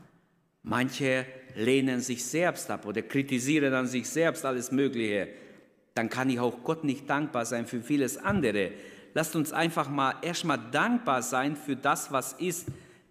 Manche 0.62 1.26
lehnen 1.56 2.00
sich 2.00 2.24
selbst 2.24 2.70
ab 2.70 2.86
oder 2.86 3.02
kritisieren 3.02 3.74
an 3.74 3.86
sich 3.86 4.08
selbst 4.08 4.44
alles 4.44 4.70
Mögliche. 4.70 5.28
Dann 5.94 6.08
kann 6.08 6.30
ich 6.30 6.38
auch 6.38 6.62
Gott 6.62 6.84
nicht 6.84 7.08
dankbar 7.08 7.44
sein 7.46 7.66
für 7.66 7.80
vieles 7.80 8.16
andere. 8.16 8.72
Lasst 9.14 9.36
uns 9.36 9.52
einfach 9.52 9.88
mal 9.90 10.14
erstmal 10.22 10.58
dankbar 10.70 11.22
sein 11.22 11.56
für 11.56 11.76
das, 11.76 12.12
was 12.12 12.34
ist, 12.34 12.68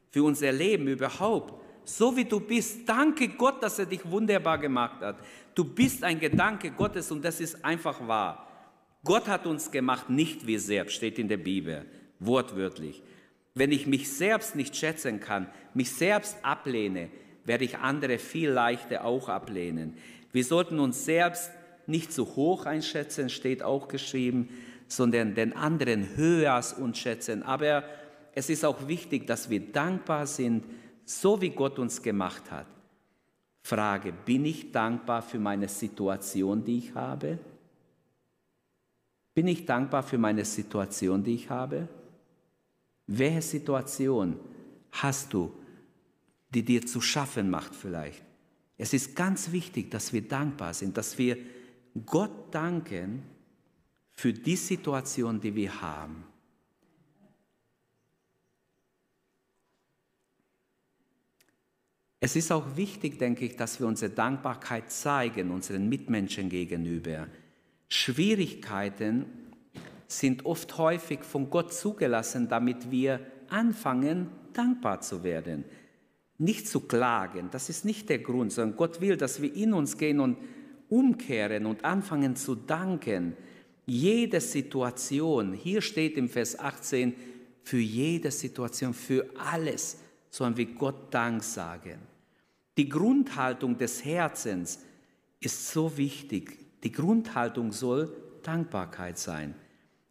für 0.10 0.24
unser 0.24 0.52
Leben 0.52 0.88
überhaupt. 0.88 1.61
So 1.84 2.16
wie 2.16 2.26
du 2.26 2.40
bist, 2.40 2.88
danke 2.88 3.28
Gott, 3.30 3.62
dass 3.62 3.80
er 3.80 3.86
dich 3.86 4.02
wunderbar 4.10 4.58
gemacht 4.58 5.02
hat. 5.02 5.18
Du 5.56 5.64
bist 5.64 6.04
ein 6.04 6.20
Gedanke 6.20 6.72
Gottes 6.72 7.12
und 7.12 7.24
das 7.24 7.42
ist 7.42 7.64
einfach 7.66 8.08
wahr. 8.08 8.48
Gott 9.04 9.28
hat 9.28 9.48
uns 9.48 9.72
gemacht, 9.72 10.10
nicht 10.10 10.46
wir 10.46 10.60
selbst, 10.60 10.96
steht 10.96 11.18
in 11.18 11.28
der 11.28 11.38
Bibel, 11.38 11.86
wortwörtlich. 12.20 13.02
Wenn 13.56 13.72
ich 13.72 13.88
mich 13.88 14.12
selbst 14.12 14.56
nicht 14.56 14.76
schätzen 14.76 15.20
kann, 15.20 15.48
mich 15.74 15.92
selbst 15.92 16.38
ablehne, 16.44 17.10
werde 17.44 17.66
ich 17.66 17.80
andere 17.80 18.20
viel 18.20 18.50
leichter 18.50 19.04
auch 19.04 19.28
ablehnen. 19.28 19.98
Wir 20.32 20.46
sollten 20.46 20.80
uns 20.80 21.04
selbst 21.04 21.52
nicht 21.88 22.14
zu 22.14 22.36
hoch 22.36 22.66
einschätzen, 22.66 23.30
steht 23.30 23.64
auch 23.64 23.88
geschrieben, 23.88 24.50
sondern 24.88 25.36
den 25.36 25.54
anderen 25.54 26.16
höher 26.16 26.54
als 26.54 26.74
uns 26.74 27.00
schätzen. 27.00 27.44
Aber 27.44 27.84
es 28.34 28.50
ist 28.50 28.64
auch 28.64 28.88
wichtig, 28.88 29.28
dass 29.28 29.50
wir 29.50 29.60
dankbar 29.60 30.28
sind, 30.28 30.64
so 31.20 31.42
wie 31.42 31.50
Gott 31.50 31.80
uns 31.80 32.02
gemacht 32.02 32.50
hat. 32.52 32.68
Frage, 33.64 34.12
bin 34.12 34.46
ich 34.46 34.72
dankbar 34.72 35.22
für 35.22 35.40
meine 35.40 35.68
Situation, 35.68 36.64
die 36.64 36.78
ich 36.78 36.96
habe? 36.96 37.40
Bin 39.34 39.48
ich 39.48 39.66
dankbar 39.66 40.04
für 40.04 40.18
meine 40.18 40.46
Situation, 40.46 41.24
die 41.24 41.36
ich 41.36 41.50
habe? 41.50 41.88
Welche 43.08 43.42
Situation 43.42 44.40
hast 44.92 45.34
du 45.34 45.52
die 46.54 46.64
dir 46.64 46.86
zu 46.86 47.02
schaffen 47.02 47.50
macht 47.50 47.74
vielleicht. 47.74 48.24
Es 48.78 48.94
ist 48.94 49.16
ganz 49.16 49.52
wichtig, 49.52 49.92
dass 49.92 50.12
wir 50.12 50.22
dankbar 50.22 50.74
sind, 50.74 50.98
dass 50.98 51.18
wir 51.18 51.38
Gott 52.06 52.54
danken 52.54 53.24
für 54.12 54.34
die 54.34 54.56
Situation, 54.56 55.40
die 55.40 55.56
wir 55.56 55.82
haben. 55.82 56.24
Es 62.22 62.38
ist 62.38 62.52
auch 62.52 62.78
wichtig, 62.78 63.20
denke 63.20 63.46
ich, 63.46 63.58
dass 63.58 63.80
wir 63.80 63.88
unsere 63.88 64.12
Dankbarkeit 64.12 64.90
zeigen, 64.90 65.52
unseren 65.52 65.90
Mitmenschen 65.90 66.48
gegenüber. 66.48 67.28
Schwierigkeiten 67.90 69.26
sind 70.08 70.46
oft 70.46 70.78
häufig 70.78 71.24
von 71.24 71.50
Gott 71.50 71.74
zugelassen, 71.74 72.48
damit 72.48 72.90
wir 72.90 73.20
anfangen, 73.50 74.30
dankbar 74.54 75.02
zu 75.02 75.24
werden 75.24 75.66
nicht 76.42 76.68
zu 76.68 76.80
klagen, 76.82 77.50
das 77.52 77.70
ist 77.70 77.86
nicht 77.86 78.10
der 78.10 78.20
Grund, 78.20 78.52
sondern 78.52 78.76
Gott 78.76 79.00
will, 79.00 79.16
dass 79.16 79.42
wir 79.42 79.56
in 79.56 79.74
uns 79.74 79.98
gehen 79.98 80.20
und 80.20 80.38
umkehren 80.90 81.68
und 81.68 81.86
anfangen 81.86 82.36
zu 82.36 82.56
danken. 82.56 83.38
Jede 83.86 84.42
Situation, 84.42 85.54
hier 85.54 85.82
steht 85.82 86.18
im 86.18 86.30
Vers 86.30 86.58
18, 86.58 87.14
für 87.64 87.78
jede 87.78 88.32
Situation, 88.32 88.96
für 88.96 89.30
alles 89.38 90.00
sollen 90.32 90.58
wir 90.58 90.66
Gott 90.66 91.14
Dank 91.14 91.44
sagen. 91.44 92.00
Die 92.78 92.88
Grundhaltung 92.88 93.78
des 93.78 94.06
Herzens 94.06 94.80
ist 95.40 95.70
so 95.70 95.98
wichtig. 95.98 96.58
Die 96.84 96.92
Grundhaltung 96.92 97.72
soll 97.72 98.16
Dankbarkeit 98.44 99.18
sein. 99.18 99.56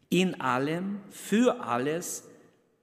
In 0.08 0.40
allem, 0.40 1.00
für 1.10 1.60
alles, 1.60 2.24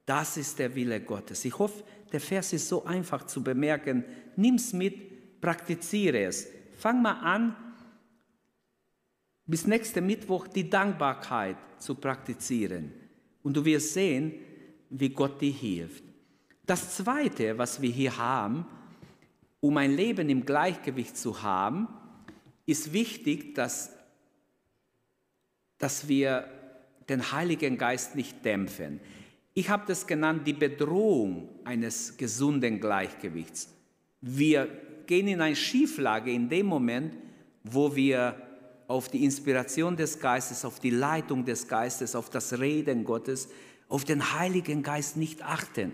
das 0.06 0.38
ist 0.38 0.60
der 0.60 0.74
Wille 0.76 1.02
Gottes. 1.02 1.46
Ich 1.46 1.58
hoffe, 1.60 1.84
der 2.12 2.22
Vers 2.22 2.54
ist 2.54 2.68
so 2.68 2.86
einfach 2.86 3.26
zu 3.26 3.44
bemerken. 3.44 4.04
Nimm 4.36 4.56
es 4.56 4.74
mit, 4.74 5.42
praktiziere 5.42 6.24
es. 6.24 6.48
Fang 6.78 7.02
mal 7.02 7.20
an, 7.20 7.56
bis 9.46 9.66
nächsten 9.66 10.06
Mittwoch 10.06 10.48
die 10.48 10.70
Dankbarkeit 10.70 11.58
zu 11.78 11.96
praktizieren. 11.96 12.94
Und 13.44 13.56
du 13.56 13.64
wirst 13.64 13.94
sehen, 13.94 14.34
wie 14.90 15.10
Gott 15.10 15.42
dir 15.42 15.52
hilft. 15.52 16.04
Das 16.66 16.96
Zweite, 16.98 17.58
was 17.58 17.82
wir 17.82 17.90
hier 17.90 18.18
haben, 18.18 18.66
um 19.60 19.78
ein 19.78 19.92
Leben 19.92 20.30
im 20.30 20.46
Gleichgewicht 20.46 21.18
zu 21.18 21.42
haben, 21.42 21.88
ist 22.66 22.94
wichtig, 22.94 23.56
dass, 23.56 23.92
dass 25.78 26.08
wir 26.08 26.48
den 27.10 27.32
Heiligen 27.32 27.78
Geist 27.78 28.16
nicht 28.16 28.44
dämpfen. 28.44 29.00
Ich 29.54 29.70
habe 29.70 29.86
das 29.88 30.06
genannt, 30.06 30.46
die 30.46 30.54
Bedrohung 30.54 31.50
eines 31.64 32.18
gesunden 32.18 32.80
Gleichgewichts. 32.80 33.74
Wir 34.22 34.70
gehen 35.08 35.28
in 35.28 35.42
eine 35.42 35.56
Schieflage 35.56 36.32
in 36.32 36.50
dem 36.50 36.68
Moment, 36.68 37.16
wo 37.64 37.96
wir 37.96 38.36
auf 38.88 39.10
die 39.10 39.24
Inspiration 39.24 39.98
des 39.98 40.20
Geistes, 40.20 40.64
auf 40.64 40.80
die 40.80 40.92
Leitung 40.92 41.44
des 41.44 41.68
Geistes, 41.68 42.16
auf 42.16 42.30
das 42.30 42.60
Reden 42.60 43.04
Gottes, 43.04 43.50
auf 43.90 44.04
den 44.06 44.34
Heiligen 44.38 44.84
Geist 44.84 45.18
nicht 45.18 45.42
achten. 45.42 45.92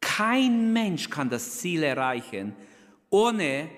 Kein 0.00 0.72
Mensch 0.72 1.10
kann 1.10 1.30
das 1.30 1.58
Ziel 1.58 1.82
erreichen, 1.82 2.54
ohne 3.10 3.68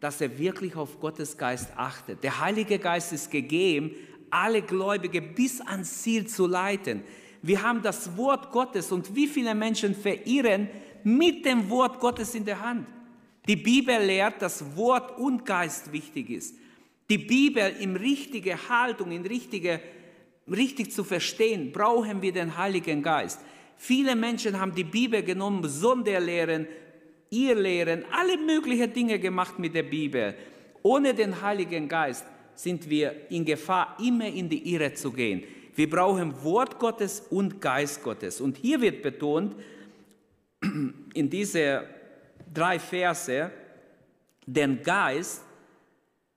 dass 0.00 0.20
er 0.20 0.38
wirklich 0.38 0.76
auf 0.76 1.00
Gottes 1.00 1.36
Geist 1.36 1.70
achtet. 1.76 2.22
Der 2.22 2.40
Heilige 2.40 2.78
Geist 2.78 3.12
ist 3.12 3.30
gegeben, 3.30 3.92
alle 4.30 4.62
Gläubige 4.62 5.22
bis 5.22 5.60
ans 5.60 6.02
Ziel 6.02 6.26
zu 6.26 6.46
leiten. 6.46 7.02
Wir 7.42 7.62
haben 7.62 7.82
das 7.82 8.16
Wort 8.16 8.50
Gottes 8.50 8.92
und 8.92 9.14
wie 9.14 9.26
viele 9.26 9.54
Menschen 9.54 9.94
verirren 9.94 10.68
mit 11.04 11.44
dem 11.44 11.70
Wort 11.70 12.00
Gottes 12.00 12.34
in 12.34 12.44
der 12.44 12.60
Hand. 12.60 12.88
Die 13.46 13.56
Bibel 13.56 13.96
lehrt, 14.04 14.42
dass 14.42 14.76
Wort 14.76 15.16
und 15.18 15.46
Geist 15.46 15.92
wichtig 15.92 16.30
ist. 16.30 16.56
Die 17.08 17.18
Bibel 17.18 17.74
in 17.78 17.94
richtige 17.94 18.68
Haltung, 18.68 19.12
in 19.12 19.24
richtige, 19.24 19.80
richtig 20.50 20.90
zu 20.92 21.04
verstehen, 21.04 21.70
brauchen 21.70 22.22
wir 22.22 22.32
den 22.32 22.56
Heiligen 22.56 23.02
Geist. 23.02 23.40
Viele 23.76 24.16
Menschen 24.16 24.58
haben 24.58 24.74
die 24.74 24.84
Bibel 24.84 25.22
genommen, 25.22 25.68
Sonderlehren, 25.68 26.66
ihr 27.30 27.54
Lehren, 27.54 28.04
alle 28.10 28.38
möglichen 28.38 28.92
Dinge 28.92 29.18
gemacht 29.18 29.58
mit 29.58 29.74
der 29.74 29.82
Bibel. 29.82 30.34
Ohne 30.82 31.14
den 31.14 31.42
Heiligen 31.42 31.88
Geist 31.88 32.24
sind 32.54 32.88
wir 32.88 33.30
in 33.30 33.44
Gefahr, 33.44 33.96
immer 34.00 34.26
in 34.26 34.48
die 34.48 34.72
Irre 34.72 34.94
zu 34.94 35.12
gehen. 35.12 35.42
Wir 35.74 35.90
brauchen 35.90 36.42
Wort 36.42 36.78
Gottes 36.78 37.20
und 37.30 37.60
Geist 37.60 38.02
Gottes. 38.02 38.40
Und 38.40 38.56
hier 38.56 38.80
wird 38.80 39.02
betont, 39.02 39.56
in 41.14 41.28
diese 41.28 41.84
drei 42.52 42.78
Verse, 42.78 43.50
den 44.46 44.82
Geist 44.82 45.42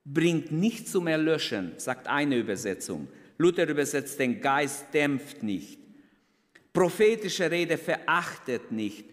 bringt 0.04 0.52
nicht 0.52 0.90
zum 0.90 1.08
Erlöschen, 1.08 1.74
sagt 1.78 2.08
eine 2.08 2.38
Übersetzung. 2.38 3.08
Luther 3.38 3.68
übersetzt, 3.70 4.20
den 4.20 4.42
Geist 4.42 4.88
dämpft 4.94 5.44
nicht. 5.44 5.80
Prophetische 6.80 7.52
Rede 7.52 7.78
verachtet 7.78 8.72
nicht. 8.72 9.04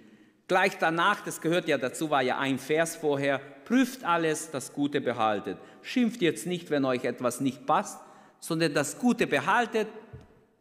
Gleich 0.46 0.79
danach, 0.79 1.24
das 1.24 1.40
gehört 1.40 1.66
ja 1.66 1.76
dazu, 1.76 2.11
war 2.11 2.22
ja 2.22 2.38
ein 2.38 2.61
Vers 2.61 2.94
vorher, 2.94 3.40
prüft 3.64 4.05
alles, 4.05 4.52
das 4.52 4.72
Gute 4.72 5.00
behaltet. 5.00 5.59
Schimpft 5.83 6.22
jetzt 6.22 6.46
nicht, 6.46 6.70
wenn 6.70 6.85
euch 6.85 7.02
etwas 7.02 7.40
nicht 7.40 7.66
passt, 7.66 7.98
sondern 8.38 8.72
das 8.72 9.00
Gute 9.00 9.26
behaltet, 9.26 9.88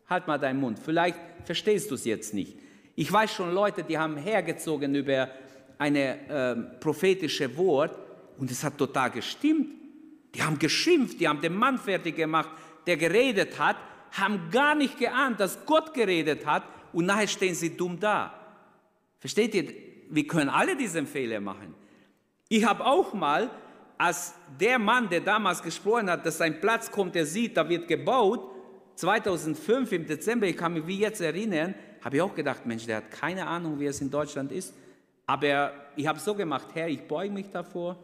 halt 0.10 0.26
mal 0.26 0.40
deinen 0.40 0.60
Mund. 0.60 0.80
Vielleicht 0.80 1.20
verstehst 1.44 1.92
du 1.92 1.94
es 1.94 2.06
jetzt 2.06 2.34
nicht. 2.34 2.58
Ich 2.96 3.14
weiß 3.14 3.32
schon 3.32 3.54
Leute, 3.54 3.84
die 3.84 4.00
haben 4.00 4.18
hergezogen 4.18 4.96
über 4.96 5.30
eine 5.78 6.28
äh, 6.28 6.56
prophetische 6.80 7.56
Wort 7.56 7.96
und 8.40 8.50
es 8.50 8.64
hat 8.64 8.80
total 8.80 9.12
gestimmt. 9.12 9.68
Die 10.34 10.42
haben 10.42 10.58
geschimpft, 10.58 11.20
die 11.20 11.28
haben 11.28 11.42
den 11.42 11.54
Mann 11.54 11.78
fertig 11.78 12.16
gemacht, 12.16 12.50
der 12.88 12.98
geredet 12.98 13.60
hat, 13.60 13.76
haben 14.14 14.50
gar 14.50 14.74
nicht 14.74 14.98
geahnt, 14.98 15.40
dass 15.40 15.68
Gott 15.68 15.94
geredet 15.94 16.48
hat 16.48 16.64
und 16.96 17.06
nachher 17.06 17.28
stehen 17.28 17.54
sie 17.54 17.76
dumm 17.76 18.00
da. 18.00 18.34
Versteht 19.20 19.54
ihr? 19.54 19.66
Wir 20.10 20.26
können 20.26 20.50
alle 20.50 20.78
diesen 20.78 21.06
Fehler 21.06 21.42
machen. 21.42 21.76
Ich 22.48 22.64
habe 22.64 22.86
auch 22.86 23.14
mal, 23.14 23.52
als 23.98 24.34
der 24.62 24.80
Mann, 24.80 25.10
der 25.10 25.20
damals 25.20 25.62
gesprochen 25.62 26.10
hat, 26.10 26.26
dass 26.26 26.38
sein 26.38 26.62
Platz 26.62 26.90
kommt, 26.90 27.14
der 27.16 27.26
sieht, 27.26 27.58
da 27.58 27.68
wird 27.68 27.90
gebaut, 27.90 28.50
2005 28.96 29.92
im 29.92 30.08
Dezember, 30.08 30.48
ich 30.48 30.56
kann 30.56 30.74
mich 30.74 30.88
wie 30.88 31.00
jetzt 31.00 31.20
erinnern, 31.20 31.76
habe 32.02 32.16
ich 32.16 32.22
auch 32.22 32.34
gedacht, 32.34 32.66
Mensch, 32.66 32.86
der 32.86 32.98
hat 32.98 33.12
keine 33.12 33.46
Ahnung, 33.46 33.78
wie 33.78 33.88
es 33.88 34.00
in 34.00 34.10
Deutschland 34.10 34.54
ist. 34.54 34.74
Aber 35.26 35.74
ich 35.98 36.08
habe 36.08 36.20
so 36.20 36.34
gemacht, 36.34 36.70
Herr, 36.76 36.88
ich 36.88 37.02
beuge 37.02 37.34
mich 37.34 37.50
davor, 37.50 38.00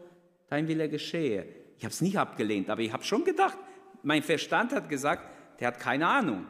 dein 0.50 0.68
Wille 0.68 0.90
geschehe. 0.90 1.46
Ich 1.78 1.84
habe 1.84 1.94
es 1.94 2.02
nicht 2.02 2.18
abgelehnt, 2.18 2.68
aber 2.68 2.82
ich 2.82 2.92
habe 2.92 3.04
schon 3.04 3.24
gedacht, 3.24 3.56
mein 4.02 4.22
Verstand 4.22 4.72
hat 4.72 4.90
gesagt, 4.90 5.30
der 5.60 5.68
hat 5.68 5.80
keine 5.80 6.06
Ahnung. 6.06 6.44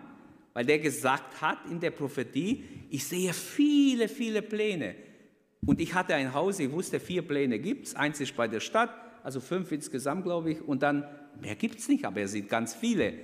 Weil 0.54 0.66
der 0.66 0.78
gesagt 0.78 1.40
hat 1.40 1.58
in 1.70 1.80
der 1.80 1.90
Prophetie, 1.90 2.64
ich 2.90 3.04
sehe 3.04 3.32
viele, 3.32 4.08
viele 4.08 4.42
Pläne. 4.42 4.94
Und 5.64 5.80
ich 5.80 5.94
hatte 5.94 6.14
ein 6.14 6.34
Haus, 6.34 6.58
ich 6.58 6.70
wusste, 6.70 7.00
vier 7.00 7.22
Pläne 7.22 7.58
gibt 7.58 7.86
es. 7.86 7.94
Eins 7.94 8.20
ist 8.20 8.36
bei 8.36 8.48
der 8.48 8.60
Stadt, 8.60 8.90
also 9.22 9.40
fünf 9.40 9.70
insgesamt, 9.72 10.24
glaube 10.24 10.52
ich. 10.52 10.60
Und 10.60 10.82
dann, 10.82 11.04
mehr 11.40 11.54
gibt 11.54 11.78
es 11.78 11.88
nicht, 11.88 12.04
aber 12.04 12.20
er 12.20 12.28
sieht 12.28 12.48
ganz 12.48 12.74
viele. 12.74 13.14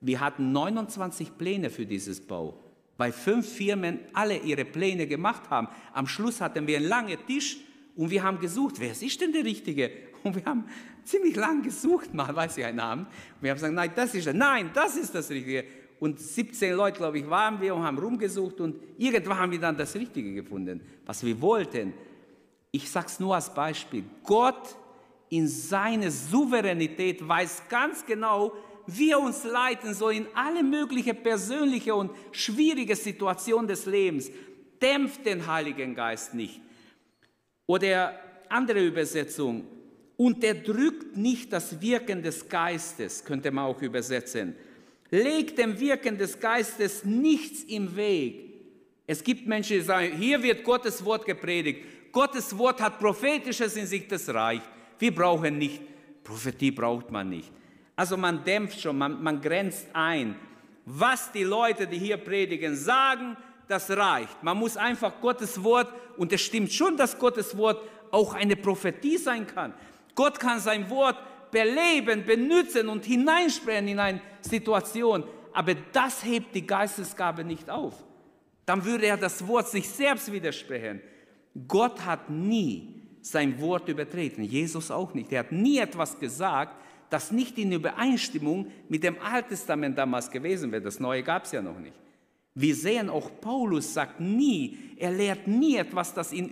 Wir 0.00 0.20
hatten 0.20 0.52
29 0.52 1.38
Pläne 1.38 1.70
für 1.70 1.86
dieses 1.86 2.20
Bau, 2.20 2.58
weil 2.96 3.12
fünf 3.12 3.48
Firmen 3.48 4.00
alle 4.12 4.38
ihre 4.38 4.64
Pläne 4.64 5.06
gemacht 5.06 5.48
haben. 5.48 5.68
Am 5.92 6.06
Schluss 6.06 6.40
hatten 6.40 6.66
wir 6.66 6.76
einen 6.76 6.88
langen 6.88 7.18
Tisch 7.26 7.58
und 7.96 8.10
wir 8.10 8.22
haben 8.22 8.38
gesucht, 8.38 8.76
wer 8.78 8.90
ist 8.90 9.20
denn 9.20 9.32
der 9.32 9.44
Richtige? 9.44 9.90
Und 10.22 10.36
wir 10.36 10.44
haben 10.44 10.64
ziemlich 11.04 11.34
lang 11.34 11.62
gesucht, 11.62 12.14
mal 12.14 12.34
weiß 12.34 12.56
ich 12.58 12.64
einen 12.64 12.76
Namen. 12.76 13.06
Und 13.06 13.42
wir 13.42 13.50
haben 13.50 13.56
gesagt, 13.56 13.74
nein, 13.74 13.90
das 13.94 14.14
ist 14.14 14.32
nein, 14.32 14.70
das 14.72 14.96
ist 14.96 15.14
das 15.14 15.30
Richtige. 15.30 15.64
Und 16.02 16.18
17 16.18 16.74
Leute, 16.74 16.98
glaube 16.98 17.20
ich, 17.20 17.30
waren 17.30 17.60
wir 17.60 17.76
und 17.76 17.84
haben 17.84 17.96
rumgesucht 17.96 18.60
und 18.60 18.74
irgendwann 18.98 19.38
haben 19.38 19.52
wir 19.52 19.60
dann 19.60 19.76
das 19.76 19.94
Richtige 19.94 20.34
gefunden, 20.34 20.80
was 21.06 21.24
wir 21.24 21.40
wollten. 21.40 21.94
Ich 22.72 22.90
sage 22.90 23.06
es 23.06 23.20
nur 23.20 23.36
als 23.36 23.54
Beispiel. 23.54 24.02
Gott 24.24 24.74
in 25.28 25.46
seiner 25.46 26.10
Souveränität 26.10 27.28
weiß 27.28 27.68
ganz 27.68 28.04
genau, 28.04 28.52
wie 28.84 29.12
er 29.12 29.20
uns 29.20 29.44
leiten 29.44 29.94
soll 29.94 30.14
in 30.14 30.26
alle 30.34 30.64
möglichen 30.64 31.22
persönliche 31.22 31.94
und 31.94 32.10
schwierige 32.32 32.96
Situationen 32.96 33.68
des 33.68 33.86
Lebens. 33.86 34.28
Dämpft 34.82 35.24
den 35.24 35.46
Heiligen 35.46 35.94
Geist 35.94 36.34
nicht. 36.34 36.60
Oder 37.64 38.18
andere 38.48 38.84
Übersetzung, 38.84 39.68
unterdrückt 40.16 41.16
nicht 41.16 41.52
das 41.52 41.80
Wirken 41.80 42.24
des 42.24 42.48
Geistes, 42.48 43.24
könnte 43.24 43.52
man 43.52 43.66
auch 43.66 43.80
übersetzen. 43.80 44.56
Legt 45.12 45.58
dem 45.58 45.78
Wirken 45.78 46.16
des 46.16 46.40
Geistes 46.40 47.04
nichts 47.04 47.64
im 47.64 47.94
Weg. 47.94 48.50
Es 49.06 49.22
gibt 49.22 49.46
Menschen, 49.46 49.76
die 49.76 49.82
sagen, 49.82 50.16
hier 50.16 50.42
wird 50.42 50.64
Gottes 50.64 51.04
Wort 51.04 51.26
gepredigt. 51.26 51.84
Gottes 52.10 52.56
Wort 52.56 52.80
hat 52.80 52.98
prophetisches 52.98 53.76
in 53.76 53.86
sich, 53.86 54.08
das 54.08 54.26
reicht. 54.30 54.66
Wir 54.98 55.14
brauchen 55.14 55.58
nicht, 55.58 55.82
Prophetie 56.24 56.70
braucht 56.70 57.10
man 57.10 57.28
nicht. 57.28 57.52
Also 57.94 58.16
man 58.16 58.42
dämpft 58.42 58.80
schon, 58.80 58.96
man, 58.96 59.22
man 59.22 59.38
grenzt 59.42 59.86
ein. 59.92 60.34
Was 60.86 61.30
die 61.30 61.44
Leute, 61.44 61.86
die 61.86 61.98
hier 61.98 62.16
predigen, 62.16 62.74
sagen, 62.74 63.36
das 63.68 63.90
reicht. 63.90 64.42
Man 64.42 64.56
muss 64.56 64.78
einfach 64.78 65.20
Gottes 65.20 65.62
Wort, 65.62 65.92
und 66.16 66.32
es 66.32 66.40
stimmt 66.40 66.72
schon, 66.72 66.96
dass 66.96 67.18
Gottes 67.18 67.54
Wort 67.58 67.86
auch 68.10 68.32
eine 68.32 68.56
Prophetie 68.56 69.18
sein 69.18 69.46
kann. 69.46 69.74
Gott 70.14 70.40
kann 70.40 70.58
sein 70.58 70.88
Wort 70.88 71.16
beleben, 71.52 72.24
benutzen 72.24 72.88
und 72.88 73.04
hineinsprechen 73.04 73.86
in 73.86 74.00
eine 74.00 74.20
Situation, 74.40 75.22
aber 75.52 75.74
das 75.92 76.24
hebt 76.24 76.54
die 76.54 76.66
Geistesgabe 76.66 77.44
nicht 77.44 77.70
auf. 77.70 78.02
Dann 78.66 78.84
würde 78.84 79.06
er 79.06 79.16
das 79.16 79.46
Wort 79.46 79.68
sich 79.68 79.88
selbst 79.88 80.32
widersprechen. 80.32 81.00
Gott 81.68 82.04
hat 82.04 82.30
nie 82.30 83.02
sein 83.20 83.60
Wort 83.60 83.88
übertreten, 83.88 84.42
Jesus 84.42 84.90
auch 84.90 85.14
nicht. 85.14 85.30
Er 85.30 85.40
hat 85.40 85.52
nie 85.52 85.78
etwas 85.78 86.18
gesagt, 86.18 86.74
das 87.10 87.30
nicht 87.30 87.58
in 87.58 87.70
Übereinstimmung 87.70 88.72
mit 88.88 89.04
dem 89.04 89.20
Alten 89.20 89.50
Testament 89.50 89.98
damals 89.98 90.30
gewesen 90.30 90.72
wäre. 90.72 90.82
Das 90.82 90.98
Neue 90.98 91.22
gab 91.22 91.44
es 91.44 91.52
ja 91.52 91.60
noch 91.60 91.78
nicht. 91.78 91.94
Wir 92.54 92.74
sehen 92.74 93.10
auch, 93.10 93.30
Paulus 93.40 93.92
sagt 93.92 94.20
nie, 94.20 94.78
er 94.96 95.10
lehrt 95.10 95.46
nie 95.46 95.76
etwas, 95.76 96.14
das 96.14 96.32
in 96.32 96.50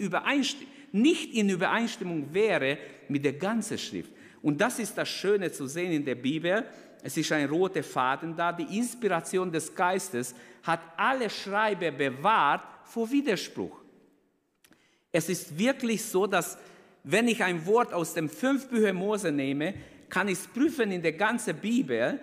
nicht 0.92 1.34
in 1.34 1.48
Übereinstimmung 1.48 2.34
wäre 2.34 2.78
mit 3.08 3.24
der 3.24 3.34
ganzen 3.34 3.78
Schrift. 3.78 4.10
Und 4.42 4.60
das 4.60 4.78
ist 4.78 4.96
das 4.96 5.08
Schöne 5.08 5.52
zu 5.52 5.66
sehen 5.66 5.92
in 5.92 6.04
der 6.04 6.14
Bibel. 6.14 6.64
Es 7.02 7.16
ist 7.16 7.32
ein 7.32 7.48
roter 7.48 7.82
Faden 7.82 8.36
da. 8.36 8.52
Die 8.52 8.78
Inspiration 8.78 9.50
des 9.50 9.74
Geistes 9.74 10.34
hat 10.62 10.80
alle 10.96 11.28
Schreiber 11.30 11.90
bewahrt 11.90 12.62
vor 12.84 13.10
Widerspruch. 13.10 13.80
Es 15.12 15.28
ist 15.28 15.58
wirklich 15.58 16.04
so, 16.04 16.26
dass 16.26 16.58
wenn 17.02 17.28
ich 17.28 17.42
ein 17.42 17.64
Wort 17.66 17.92
aus 17.92 18.14
dem 18.14 18.28
fünf 18.28 18.68
Bücher 18.68 18.92
Mose 18.92 19.32
nehme, 19.32 19.74
kann 20.08 20.28
ich 20.28 20.38
es 20.38 20.46
prüfen 20.46 20.92
in 20.92 21.02
der 21.02 21.12
ganzen 21.12 21.56
Bibel 21.56 22.20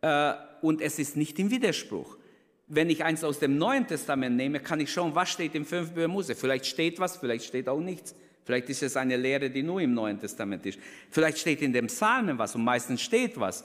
äh, 0.00 0.32
und 0.62 0.80
es 0.80 0.98
ist 0.98 1.16
nicht 1.16 1.38
im 1.38 1.50
Widerspruch 1.50 2.18
wenn 2.68 2.90
ich 2.90 3.02
eins 3.02 3.24
aus 3.24 3.38
dem 3.38 3.56
Neuen 3.56 3.86
Testament 3.86 4.36
nehme, 4.36 4.60
kann 4.60 4.78
ich 4.78 4.92
schauen, 4.92 5.14
was 5.14 5.30
steht 5.30 5.54
im 5.54 5.64
5 5.64 5.92
Bücher 5.92 6.08
Mose. 6.08 6.34
Vielleicht 6.34 6.66
steht 6.66 7.00
was, 7.00 7.16
vielleicht 7.16 7.46
steht 7.46 7.68
auch 7.68 7.80
nichts. 7.80 8.14
Vielleicht 8.48 8.70
ist 8.70 8.82
es 8.82 8.96
eine 8.96 9.18
Lehre, 9.18 9.50
die 9.50 9.62
nur 9.62 9.78
im 9.78 9.92
Neuen 9.92 10.18
Testament 10.18 10.64
ist. 10.64 10.78
Vielleicht 11.10 11.36
steht 11.36 11.60
in 11.60 11.70
dem 11.70 11.86
Psalmen 11.88 12.38
was 12.38 12.54
und 12.54 12.64
meistens 12.64 13.02
steht 13.02 13.38
was. 13.38 13.62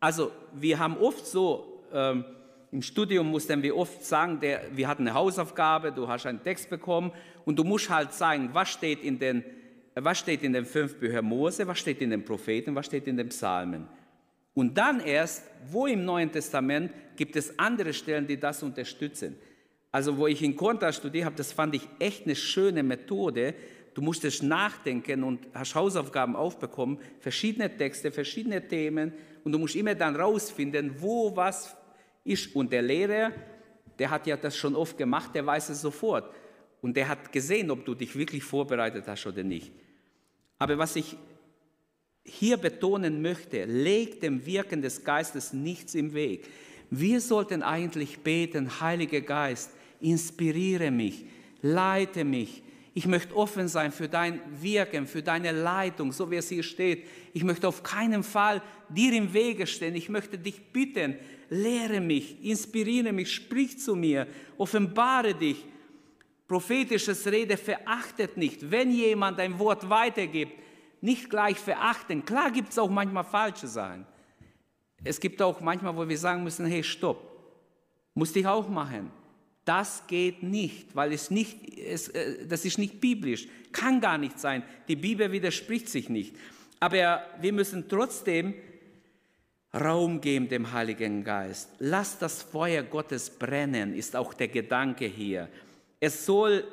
Also 0.00 0.32
wir 0.52 0.78
haben 0.78 0.98
oft 0.98 1.26
so, 1.26 1.82
ähm, 1.94 2.26
im 2.70 2.82
Studium 2.82 3.30
mussten 3.30 3.62
wir 3.62 3.74
oft 3.74 4.04
sagen, 4.04 4.38
der, 4.38 4.64
wir 4.70 4.86
hatten 4.86 5.08
eine 5.08 5.14
Hausaufgabe, 5.14 5.92
du 5.92 6.06
hast 6.08 6.26
einen 6.26 6.42
Text 6.42 6.68
bekommen 6.68 7.10
und 7.46 7.58
du 7.58 7.64
musst 7.64 7.88
halt 7.88 8.12
sagen, 8.12 8.50
was 8.52 8.68
steht 8.68 9.02
in 9.02 9.18
den, 9.18 9.42
was 9.94 10.18
steht 10.18 10.42
in 10.42 10.52
den 10.52 10.66
fünf 10.66 10.96
Büchern 10.96 11.24
Mose, 11.24 11.66
was 11.66 11.78
steht 11.78 12.02
in 12.02 12.10
den 12.10 12.22
Propheten, 12.22 12.74
was 12.74 12.84
steht 12.84 13.06
in 13.06 13.16
den 13.16 13.30
Psalmen. 13.30 13.88
Und 14.52 14.76
dann 14.76 15.00
erst, 15.00 15.44
wo 15.70 15.86
im 15.86 16.04
Neuen 16.04 16.30
Testament 16.30 16.92
gibt 17.16 17.34
es 17.34 17.58
andere 17.58 17.94
Stellen, 17.94 18.26
die 18.26 18.38
das 18.38 18.62
unterstützen. 18.62 19.38
Also 19.90 20.18
wo 20.18 20.26
ich 20.26 20.42
in 20.42 20.54
Kontra 20.54 20.92
studiert 20.92 21.24
habe, 21.24 21.36
das 21.36 21.52
fand 21.52 21.74
ich 21.74 21.88
echt 21.98 22.26
eine 22.26 22.36
schöne 22.36 22.82
Methode. 22.82 23.54
Du 23.98 24.04
musstest 24.04 24.44
nachdenken 24.44 25.24
und 25.24 25.48
hast 25.52 25.74
Hausaufgaben 25.74 26.36
aufbekommen, 26.36 26.98
verschiedene 27.18 27.76
Texte, 27.76 28.12
verschiedene 28.12 28.68
Themen 28.68 29.12
und 29.42 29.50
du 29.50 29.58
musst 29.58 29.74
immer 29.74 29.96
dann 29.96 30.14
rausfinden, 30.14 30.94
wo 31.00 31.34
was 31.34 31.76
ist. 32.22 32.54
Und 32.54 32.72
der 32.72 32.82
Lehrer, 32.82 33.32
der 33.98 34.08
hat 34.08 34.28
ja 34.28 34.36
das 34.36 34.56
schon 34.56 34.76
oft 34.76 34.96
gemacht, 34.96 35.34
der 35.34 35.44
weiß 35.44 35.70
es 35.70 35.80
sofort. 35.80 36.32
Und 36.80 36.96
der 36.96 37.08
hat 37.08 37.32
gesehen, 37.32 37.72
ob 37.72 37.84
du 37.84 37.96
dich 37.96 38.16
wirklich 38.16 38.44
vorbereitet 38.44 39.02
hast 39.08 39.26
oder 39.26 39.42
nicht. 39.42 39.72
Aber 40.60 40.78
was 40.78 40.94
ich 40.94 41.16
hier 42.22 42.56
betonen 42.56 43.20
möchte, 43.20 43.64
legt 43.64 44.22
dem 44.22 44.46
Wirken 44.46 44.80
des 44.80 45.02
Geistes 45.02 45.52
nichts 45.52 45.96
im 45.96 46.14
Weg. 46.14 46.46
Wir 46.88 47.20
sollten 47.20 47.64
eigentlich 47.64 48.20
beten, 48.20 48.80
Heiliger 48.80 49.22
Geist, 49.22 49.72
inspiriere 50.00 50.92
mich, 50.92 51.24
leite 51.62 52.22
mich. 52.24 52.62
Ich 52.98 53.06
möchte 53.06 53.36
offen 53.36 53.68
sein 53.68 53.92
für 53.92 54.08
dein 54.08 54.40
Wirken, 54.60 55.06
für 55.06 55.22
deine 55.22 55.52
Leitung, 55.52 56.10
so 56.10 56.28
wie 56.32 56.34
es 56.34 56.48
hier 56.48 56.64
steht. 56.64 57.06
Ich 57.32 57.44
möchte 57.44 57.68
auf 57.68 57.84
keinen 57.84 58.24
Fall 58.24 58.60
dir 58.88 59.12
im 59.12 59.32
Wege 59.32 59.68
stehen. 59.68 59.94
Ich 59.94 60.08
möchte 60.08 60.36
dich 60.36 60.72
bitten, 60.72 61.14
lehre 61.48 62.00
mich, 62.00 62.44
inspiriere 62.44 63.12
mich, 63.12 63.32
sprich 63.32 63.78
zu 63.78 63.94
mir, 63.94 64.26
offenbare 64.56 65.32
dich. 65.32 65.64
prophetisches 66.48 67.24
Rede 67.28 67.56
verachtet 67.56 68.36
nicht. 68.36 68.68
Wenn 68.68 68.90
jemand 68.90 69.38
ein 69.38 69.56
Wort 69.60 69.88
weitergibt, 69.88 70.54
nicht 71.00 71.30
gleich 71.30 71.56
verachten. 71.56 72.24
Klar 72.24 72.50
gibt 72.50 72.70
es 72.70 72.80
auch 72.80 72.90
manchmal 72.90 73.22
falsche 73.22 73.68
Sachen. 73.68 74.08
Es 75.04 75.20
gibt 75.20 75.40
auch 75.40 75.60
manchmal, 75.60 75.96
wo 75.96 76.08
wir 76.08 76.18
sagen 76.18 76.42
müssen, 76.42 76.66
hey, 76.66 76.82
stopp, 76.82 77.22
musste 78.12 78.40
ich 78.40 78.46
auch 78.48 78.68
machen. 78.68 79.12
Das 79.68 80.06
geht 80.06 80.42
nicht, 80.42 80.96
weil 80.96 81.12
es 81.12 81.30
nicht, 81.30 81.78
es, 81.78 82.08
äh, 82.08 82.46
das 82.46 82.64
ist 82.64 82.78
nicht 82.78 83.02
biblisch, 83.02 83.48
kann 83.70 84.00
gar 84.00 84.16
nicht 84.16 84.40
sein. 84.40 84.62
Die 84.88 84.96
Bibel 84.96 85.30
widerspricht 85.30 85.90
sich 85.90 86.08
nicht. 86.08 86.34
Aber 86.80 87.20
wir 87.38 87.52
müssen 87.52 87.86
trotzdem 87.86 88.54
Raum 89.74 90.22
geben 90.22 90.48
dem 90.48 90.72
Heiligen 90.72 91.22
Geist. 91.22 91.68
Lass 91.80 92.18
das 92.18 92.42
Feuer 92.42 92.82
Gottes 92.82 93.28
brennen, 93.28 93.94
ist 93.94 94.16
auch 94.16 94.32
der 94.32 94.48
Gedanke 94.48 95.04
hier. 95.04 95.50
Es 96.00 96.24
soll, 96.24 96.64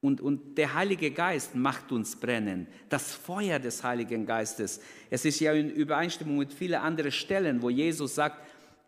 und, 0.00 0.22
und 0.22 0.56
der 0.56 0.72
Heilige 0.72 1.10
Geist 1.10 1.54
macht 1.54 1.92
uns 1.92 2.16
brennen, 2.16 2.66
das 2.88 3.12
Feuer 3.12 3.58
des 3.58 3.84
Heiligen 3.84 4.24
Geistes. 4.24 4.80
Es 5.10 5.26
ist 5.26 5.40
ja 5.40 5.52
in 5.52 5.68
Übereinstimmung 5.68 6.38
mit 6.38 6.54
vielen 6.54 6.80
anderen 6.80 7.12
Stellen, 7.12 7.60
wo 7.60 7.68
Jesus 7.68 8.14
sagt 8.14 8.40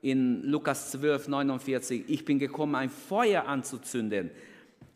in 0.05 0.43
Lukas 0.43 0.91
12, 0.91 1.29
49, 1.29 2.05
ich 2.09 2.27
bin 2.27 2.39
gekommen, 2.39 2.75
ein 2.75 2.91
Feuer 2.91 3.47
anzuzünden. 3.47 4.31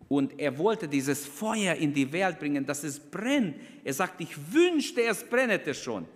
Und 0.07 0.39
er 0.39 0.59
wollte 0.59 0.87
dieses 0.87 1.27
Feuer 1.27 1.75
in 1.77 1.95
die 1.95 2.13
Welt 2.13 2.39
bringen, 2.39 2.67
dass 2.67 2.85
es 2.85 3.01
brennt. 3.01 3.57
Er 3.85 3.95
sagt, 3.95 4.21
ich 4.21 4.37
wünschte, 4.53 5.03
es 5.03 5.25
brennete 5.25 5.73
schon. 5.73 6.07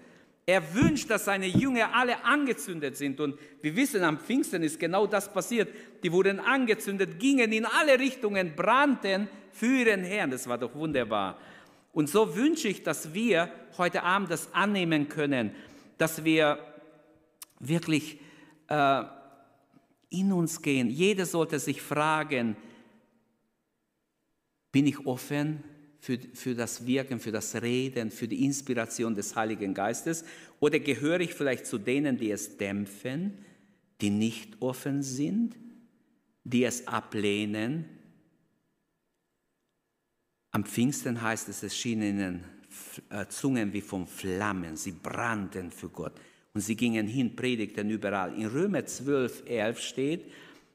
Er 0.45 0.75
wünscht, 0.75 1.09
dass 1.09 1.25
seine 1.25 1.47
Jünger 1.47 1.95
alle 1.95 2.23
angezündet 2.23 2.99
sind. 2.99 3.19
Und 3.19 3.39
wir 3.63 3.75
wissen, 3.75 4.05
am 4.05 4.19
Pfingsten 4.19 4.63
ist 4.63 4.79
genau 4.79 5.07
das 5.07 5.33
passiert. 5.33 5.71
Die 6.03 6.13
wurden 6.13 6.39
angezündet, 6.39 7.19
gingen 7.19 7.51
in 7.51 7.65
alle 7.65 7.99
Richtungen, 7.99 8.55
brannten 8.55 9.27
für 9.53 9.89
ihren 9.89 10.05
Herrn. 10.05 10.31
Das 10.31 10.47
war 10.47 10.59
doch 10.59 10.75
wunderbar. 10.75 11.39
Und 11.95 12.11
so 12.11 12.37
wünsche 12.37 12.69
ich, 12.69 12.83
dass 12.83 13.15
wir 13.15 13.51
heute 13.79 14.03
Abend 14.03 14.31
das 14.31 14.53
annehmen 14.53 15.09
können, 15.09 15.53
dass 15.97 16.25
wir 16.25 16.59
wirklich 17.59 18.19
äh, 18.73 19.05
in 20.09 20.33
uns 20.33 20.63
gehen. 20.63 20.89
Jeder 20.89 21.27
sollte 21.27 21.59
sich 21.59 21.83
fragen, 21.83 22.57
bin 24.73 24.87
ich 24.87 25.07
offen 25.07 25.63
für, 26.01 26.19
für 26.33 26.55
das 26.55 26.87
Wirken, 26.87 27.21
für 27.21 27.33
das 27.33 27.61
Reden, 27.61 28.11
für 28.11 28.27
die 28.27 28.45
Inspiration 28.45 29.15
des 29.15 29.37
Heiligen 29.37 29.75
Geistes? 29.75 30.25
Oder 30.59 30.79
gehöre 30.81 31.21
ich 31.21 31.35
vielleicht 31.35 31.67
zu 31.67 31.79
denen, 31.79 32.17
die 32.17 32.31
es 32.31 32.57
dämpfen, 32.57 33.39
die 34.01 34.11
nicht 34.11 34.61
offen 34.61 35.03
sind, 35.03 35.57
die 36.45 36.65
es 36.65 36.89
ablehnen? 36.89 37.85
Am 40.51 40.65
Pfingsten 40.65 41.21
heißt 41.21 41.49
es, 41.49 41.63
es 41.63 41.77
schienen 41.77 42.19
ihnen 42.19 42.45
äh, 43.11 43.27
Zungen 43.29 43.73
wie 43.73 43.83
von 43.83 44.07
Flammen, 44.07 44.77
sie 44.77 44.93
brannten 44.93 45.71
für 45.71 45.89
Gott. 45.91 46.15
Und 46.55 46.61
sie 46.61 46.77
gingen 46.77 47.07
hin, 47.07 47.35
predigten 47.35 47.89
überall. 47.91 48.35
In 48.35 48.47
Römer 48.47 48.85
12, 48.85 49.45
11 49.47 49.81
steht, 49.81 50.33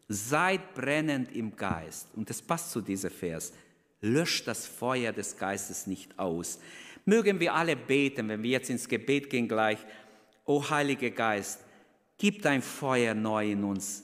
seid 0.07 0.73
brennend 0.73 1.35
im 1.35 1.55
Geist. 1.55 2.07
Und 2.15 2.29
das 2.29 2.41
passt 2.41 2.71
zu 2.71 2.81
diesem 2.81 3.11
Vers 3.11 3.53
löscht 4.01 4.47
das 4.47 4.65
Feuer 4.65 5.11
des 5.11 5.37
Geistes 5.37 5.87
nicht 5.87 6.17
aus. 6.19 6.59
Mögen 7.05 7.39
wir 7.39 7.53
alle 7.53 7.75
beten, 7.75 8.27
wenn 8.29 8.43
wir 8.43 8.51
jetzt 8.51 8.69
ins 8.69 8.87
Gebet 8.87 9.29
gehen 9.29 9.47
gleich. 9.47 9.79
O 10.45 10.69
Heiliger 10.69 11.09
Geist, 11.09 11.63
gib 12.17 12.41
dein 12.41 12.61
Feuer 12.61 13.13
neu 13.13 13.51
in 13.51 13.63
uns. 13.63 14.03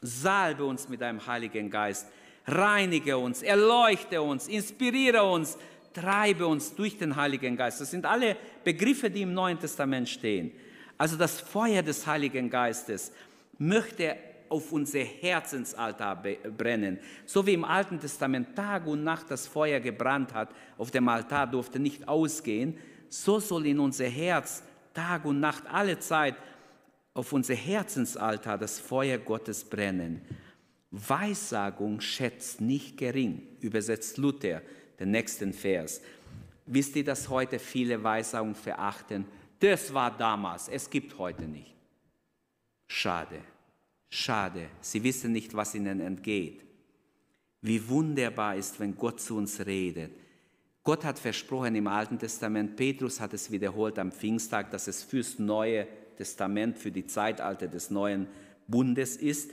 Salbe 0.00 0.64
uns 0.64 0.88
mit 0.88 1.00
deinem 1.00 1.24
Heiligen 1.26 1.70
Geist. 1.70 2.08
Reinige 2.46 3.16
uns, 3.18 3.42
erleuchte 3.42 4.20
uns, 4.20 4.48
inspiriere 4.48 5.22
uns, 5.22 5.56
treibe 5.92 6.46
uns 6.46 6.74
durch 6.74 6.98
den 6.98 7.14
Heiligen 7.14 7.56
Geist. 7.56 7.80
Das 7.80 7.92
sind 7.92 8.04
alle 8.04 8.36
Begriffe, 8.64 9.10
die 9.10 9.22
im 9.22 9.32
Neuen 9.32 9.60
Testament 9.60 10.08
stehen. 10.08 10.50
Also 11.02 11.16
das 11.16 11.40
Feuer 11.40 11.82
des 11.82 12.06
Heiligen 12.06 12.48
Geistes 12.48 13.10
möchte 13.58 14.16
auf 14.48 14.70
unser 14.70 15.00
Herzensaltar 15.00 16.22
brennen. 16.56 17.00
So 17.26 17.44
wie 17.44 17.54
im 17.54 17.64
Alten 17.64 17.98
Testament 17.98 18.54
Tag 18.54 18.86
und 18.86 19.02
Nacht 19.02 19.28
das 19.28 19.48
Feuer 19.48 19.80
gebrannt 19.80 20.32
hat, 20.32 20.50
auf 20.78 20.92
dem 20.92 21.08
Altar 21.08 21.48
durfte 21.48 21.80
nicht 21.80 22.06
ausgehen, 22.06 22.78
so 23.08 23.40
soll 23.40 23.66
in 23.66 23.80
unser 23.80 24.04
Herz 24.04 24.62
Tag 24.94 25.24
und 25.24 25.40
Nacht 25.40 25.64
alle 25.66 25.98
Zeit 25.98 26.36
auf 27.14 27.32
unser 27.32 27.54
Herzensaltar 27.54 28.56
das 28.56 28.78
Feuer 28.78 29.18
Gottes 29.18 29.64
brennen. 29.64 30.22
Weissagung 30.92 32.00
schätzt 32.00 32.60
nicht 32.60 32.96
gering, 32.96 33.42
übersetzt 33.58 34.18
Luther, 34.18 34.62
den 35.00 35.10
nächsten 35.10 35.52
Vers. 35.52 36.00
Wisst 36.66 36.94
ihr, 36.94 37.02
dass 37.02 37.28
heute 37.28 37.58
viele 37.58 38.04
Weissagung 38.04 38.54
verachten? 38.54 39.26
Das 39.62 39.94
war 39.94 40.10
damals, 40.16 40.68
es 40.68 40.90
gibt 40.90 41.16
heute 41.18 41.44
nicht. 41.44 41.72
Schade. 42.88 43.38
Schade, 44.10 44.66
sie 44.80 45.04
wissen 45.04 45.30
nicht, 45.30 45.54
was 45.54 45.76
ihnen 45.76 46.00
entgeht. 46.00 46.60
Wie 47.60 47.88
wunderbar 47.88 48.56
ist, 48.56 48.80
wenn 48.80 48.96
Gott 48.96 49.20
zu 49.20 49.36
uns 49.36 49.64
redet. 49.64 50.10
Gott 50.82 51.04
hat 51.04 51.20
versprochen 51.20 51.76
im 51.76 51.86
Alten 51.86 52.18
Testament, 52.18 52.74
Petrus 52.74 53.20
hat 53.20 53.34
es 53.34 53.52
wiederholt 53.52 54.00
am 54.00 54.10
Pfingsttag, 54.10 54.72
dass 54.72 54.88
es 54.88 55.04
fürs 55.04 55.38
Neue 55.38 55.86
Testament, 56.16 56.76
für 56.76 56.90
die 56.90 57.06
Zeitalter 57.06 57.68
des 57.68 57.88
neuen 57.88 58.26
Bundes 58.66 59.16
ist. 59.16 59.52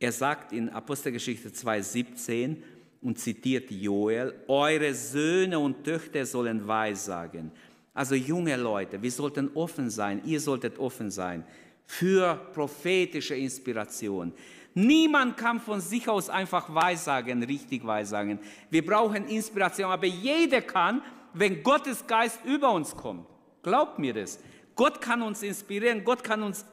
Er 0.00 0.12
sagt 0.12 0.54
in 0.54 0.70
Apostelgeschichte 0.70 1.50
2,17 1.50 2.56
und 3.02 3.18
zitiert 3.18 3.70
Joel, 3.70 4.32
eure 4.48 4.94
Söhne 4.94 5.58
und 5.58 5.84
Töchter 5.84 6.24
sollen 6.24 6.66
Weissagen. 6.66 7.52
Also 7.94 8.14
junge 8.14 8.56
Leute, 8.56 9.02
wir 9.02 9.10
sollten 9.10 9.50
offen 9.54 9.90
sein, 9.90 10.22
ihr 10.24 10.40
solltet 10.40 10.78
offen 10.78 11.10
sein 11.10 11.44
für 11.84 12.34
prophetische 12.54 13.34
Inspiration. 13.34 14.32
Niemand 14.74 15.36
kann 15.36 15.60
von 15.60 15.80
sich 15.80 16.08
aus 16.08 16.30
einfach 16.30 16.74
weissagen, 16.74 17.42
richtig 17.42 17.86
weissagen. 17.86 18.38
Wir 18.70 18.84
brauchen 18.84 19.26
Inspiration, 19.26 19.90
aber 19.90 20.06
jeder 20.06 20.62
kann, 20.62 21.02
wenn 21.34 21.62
Gottes 21.62 22.06
Geist 22.06 22.40
über 22.46 22.72
uns 22.72 22.94
kommt. 22.96 23.26
Glaubt 23.62 23.98
mir 23.98 24.14
das. 24.14 24.38
Gott 24.74 25.00
kann 25.02 25.20
uns 25.20 25.42
inspirieren, 25.42 26.02
Gott 26.02 26.24
kann 26.24 26.42
uns 26.42 26.64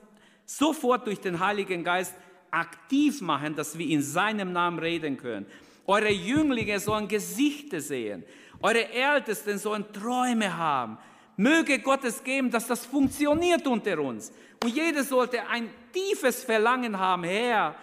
sofort 0.46 1.06
durch 1.06 1.20
den 1.20 1.40
Heiligen 1.40 1.84
Geist 1.84 2.16
aktiv 2.50 3.20
machen, 3.22 3.56
dass 3.56 3.78
wir 3.78 3.88
in 3.88 4.02
seinem 4.02 4.54
Namen 4.54 4.80
reden 4.80 5.18
können. 5.18 5.46
Eure 5.86 6.12
Jünglinge 6.12 6.80
sollen 6.80 7.08
Gesichter 7.08 7.82
sehen. 7.82 8.24
Eure 8.62 8.92
Ältesten 8.92 9.58
sollen 9.58 9.86
Träume 9.94 10.56
haben. 10.56 10.98
Möge 11.38 11.80
Gott 11.80 12.04
es 12.04 12.24
geben, 12.24 12.52
dass 12.52 12.68
das 12.68 12.86
funktioniert 12.86 13.66
unter 13.66 14.00
uns. 14.00 14.32
Und 14.62 14.76
jeder 14.76 15.04
sollte 15.04 15.48
ein 15.48 15.70
tiefes 15.94 16.44
Verlangen 16.44 16.98
haben, 17.00 17.24
Herr, 17.24 17.76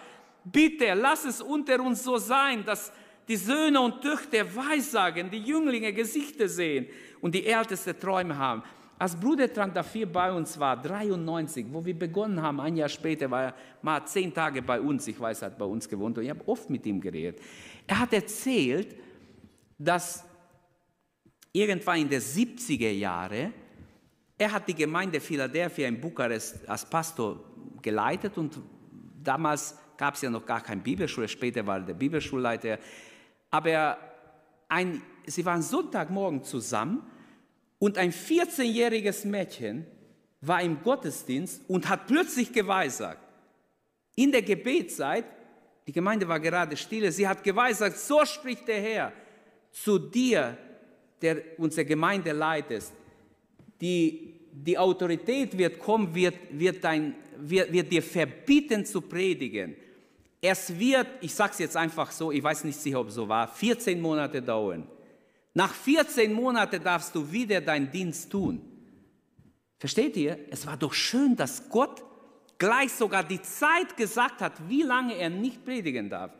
bitte 0.43 0.93
lass 0.93 1.25
es 1.25 1.41
unter 1.41 1.81
uns 1.81 2.03
so 2.03 2.17
sein, 2.17 2.63
dass 2.63 2.91
die 3.27 3.35
Söhne 3.35 3.81
und 3.81 4.01
Töchter 4.01 4.45
Weissagen, 4.55 5.29
die 5.29 5.39
Jünglinge 5.39 5.91
Gesichter 5.91 6.47
sehen 6.47 6.87
und 7.19 7.33
die 7.33 7.45
Älteste 7.45 7.97
Träume 7.97 8.37
haben. 8.37 8.63
Als 8.99 9.15
Bruder 9.15 9.51
Trank 9.51 9.73
dafür 9.73 10.07
bei 10.07 10.31
uns 10.31 10.59
war, 10.59 10.81
93, 10.81 11.67
wo 11.71 11.85
wir 11.85 11.97
begonnen 11.97 12.41
haben, 12.41 12.59
ein 12.59 12.75
Jahr 12.77 12.89
später 12.89 13.29
war 13.29 13.43
er 13.43 13.53
mal 13.81 14.05
zehn 14.05 14.33
Tage 14.33 14.61
bei 14.61 14.79
uns, 14.79 15.07
ich 15.07 15.19
weiß, 15.19 15.41
er 15.41 15.47
hat 15.47 15.57
bei 15.57 15.65
uns 15.65 15.87
gewohnt 15.87 16.17
und 16.17 16.23
ich 16.23 16.29
habe 16.29 16.47
oft 16.47 16.69
mit 16.69 16.85
ihm 16.85 16.99
geredet. 16.99 17.39
Er 17.85 17.99
hat 17.99 18.13
erzählt, 18.13 18.95
dass 19.77 20.26
irgendwann 21.51 22.01
in 22.01 22.09
den 22.09 22.21
70er 22.21 22.91
Jahren, 22.91 23.53
er 24.37 24.51
hat 24.51 24.67
die 24.67 24.75
Gemeinde 24.75 25.19
Philadelphia 25.19 25.87
in 25.87 25.99
Bukarest 25.99 26.67
als 26.69 26.85
Pastor 26.85 27.43
geleitet 27.81 28.37
und 28.37 28.59
damals 29.23 29.75
gab 29.97 30.13
es 30.13 30.21
ja 30.21 30.29
noch 30.29 30.45
gar 30.45 30.61
keine 30.61 30.81
Bibelschule, 30.81 31.27
später 31.27 31.65
war 31.65 31.77
er 31.77 31.85
der 31.85 31.93
Bibelschulleiter. 31.95 32.77
Aber 33.49 33.97
ein, 34.69 35.01
sie 35.25 35.43
waren 35.43 35.61
Sonntagmorgen 35.61 36.43
zusammen 36.43 37.01
und 37.79 37.97
ein 37.97 38.11
14-jähriges 38.11 39.25
Mädchen 39.25 39.87
war 40.41 40.61
im 40.61 40.81
Gottesdienst 40.83 41.67
und 41.67 41.89
hat 41.89 42.07
plötzlich 42.07 42.53
geweissagt. 42.53 43.21
In 44.15 44.31
der 44.31 44.43
Gebetszeit, 44.43 45.25
die 45.87 45.91
Gemeinde 45.91 46.27
war 46.27 46.39
gerade 46.39 46.77
stille, 46.77 47.11
sie 47.11 47.27
hat 47.27 47.43
geweissagt, 47.43 47.97
so 47.97 48.23
spricht 48.25 48.67
der 48.67 48.81
Herr 48.81 49.13
zu 49.71 49.97
dir, 49.97 50.57
der 51.21 51.41
unsere 51.57 51.85
Gemeinde 51.85 52.31
leitest, 52.31 52.93
die, 53.81 54.33
die 54.51 54.77
Autorität 54.77 55.57
wird 55.57 55.79
kommen, 55.79 56.13
wird, 56.13 56.35
wird, 56.51 56.83
dein, 56.83 57.15
wird, 57.37 57.71
wird 57.71 57.91
dir 57.91 58.03
verbieten 58.03 58.85
zu 58.85 59.01
predigen. 59.01 59.75
Es 60.41 60.77
wird, 60.77 61.07
ich 61.21 61.33
sage 61.33 61.53
es 61.53 61.59
jetzt 61.59 61.77
einfach 61.77 62.11
so, 62.11 62.31
ich 62.31 62.43
weiß 62.43 62.63
nicht 62.63 62.79
sicher, 62.79 62.99
ob 62.99 63.07
es 63.07 63.15
so 63.15 63.27
war, 63.27 63.47
14 63.47 63.99
Monate 63.99 64.41
dauern. 64.41 64.87
Nach 65.53 65.73
14 65.73 66.31
Monaten 66.31 66.83
darfst 66.83 67.15
du 67.15 67.31
wieder 67.31 67.59
deinen 67.61 67.91
Dienst 67.91 68.31
tun. 68.31 68.61
Versteht 69.79 70.15
ihr? 70.17 70.37
Es 70.51 70.65
war 70.65 70.77
doch 70.77 70.93
schön, 70.93 71.35
dass 71.35 71.69
Gott 71.69 72.03
gleich 72.57 72.91
sogar 72.91 73.23
die 73.23 73.41
Zeit 73.41 73.95
gesagt 73.95 74.41
hat, 74.41 74.53
wie 74.67 74.83
lange 74.83 75.15
er 75.15 75.29
nicht 75.29 75.63
predigen 75.63 76.09
darf. 76.09 76.31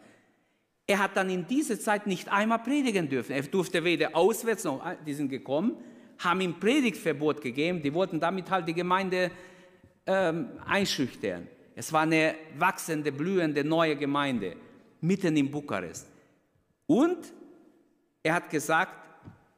Er 0.88 1.00
hat 1.00 1.18
dann 1.18 1.30
in 1.30 1.46
dieser 1.46 1.78
Zeit 1.80 2.08
nicht 2.08 2.32
einmal 2.32 2.60
predigen 2.60 3.10
dürfen. 3.10 3.34
Er 3.34 3.44
durfte 3.44 3.84
weder 3.84 4.16
auswärts 4.16 4.64
noch, 4.64 4.82
die 5.06 5.14
sind 5.14 5.30
gekommen, 5.30 5.76
haben 6.20 6.40
ihm 6.40 6.58
Predigtverbot 6.60 7.42
gegeben. 7.42 7.82
Die 7.82 7.94
wollten 7.94 8.20
damit 8.22 8.50
halt 8.50 8.68
die 8.68 8.74
Gemeinde 8.74 9.30
ähm, 10.06 10.48
einschüchtern. 10.66 11.48
Es 11.76 11.92
war 11.92 12.02
eine 12.02 12.36
wachsende, 12.58 13.12
blühende 13.12 13.64
neue 13.64 13.98
Gemeinde 13.98 14.56
mitten 15.02 15.36
in 15.36 15.52
Bukarest. 15.52 16.08
Und 16.88 17.34
er 18.24 18.36
hat 18.36 18.50
gesagt, 18.50 18.94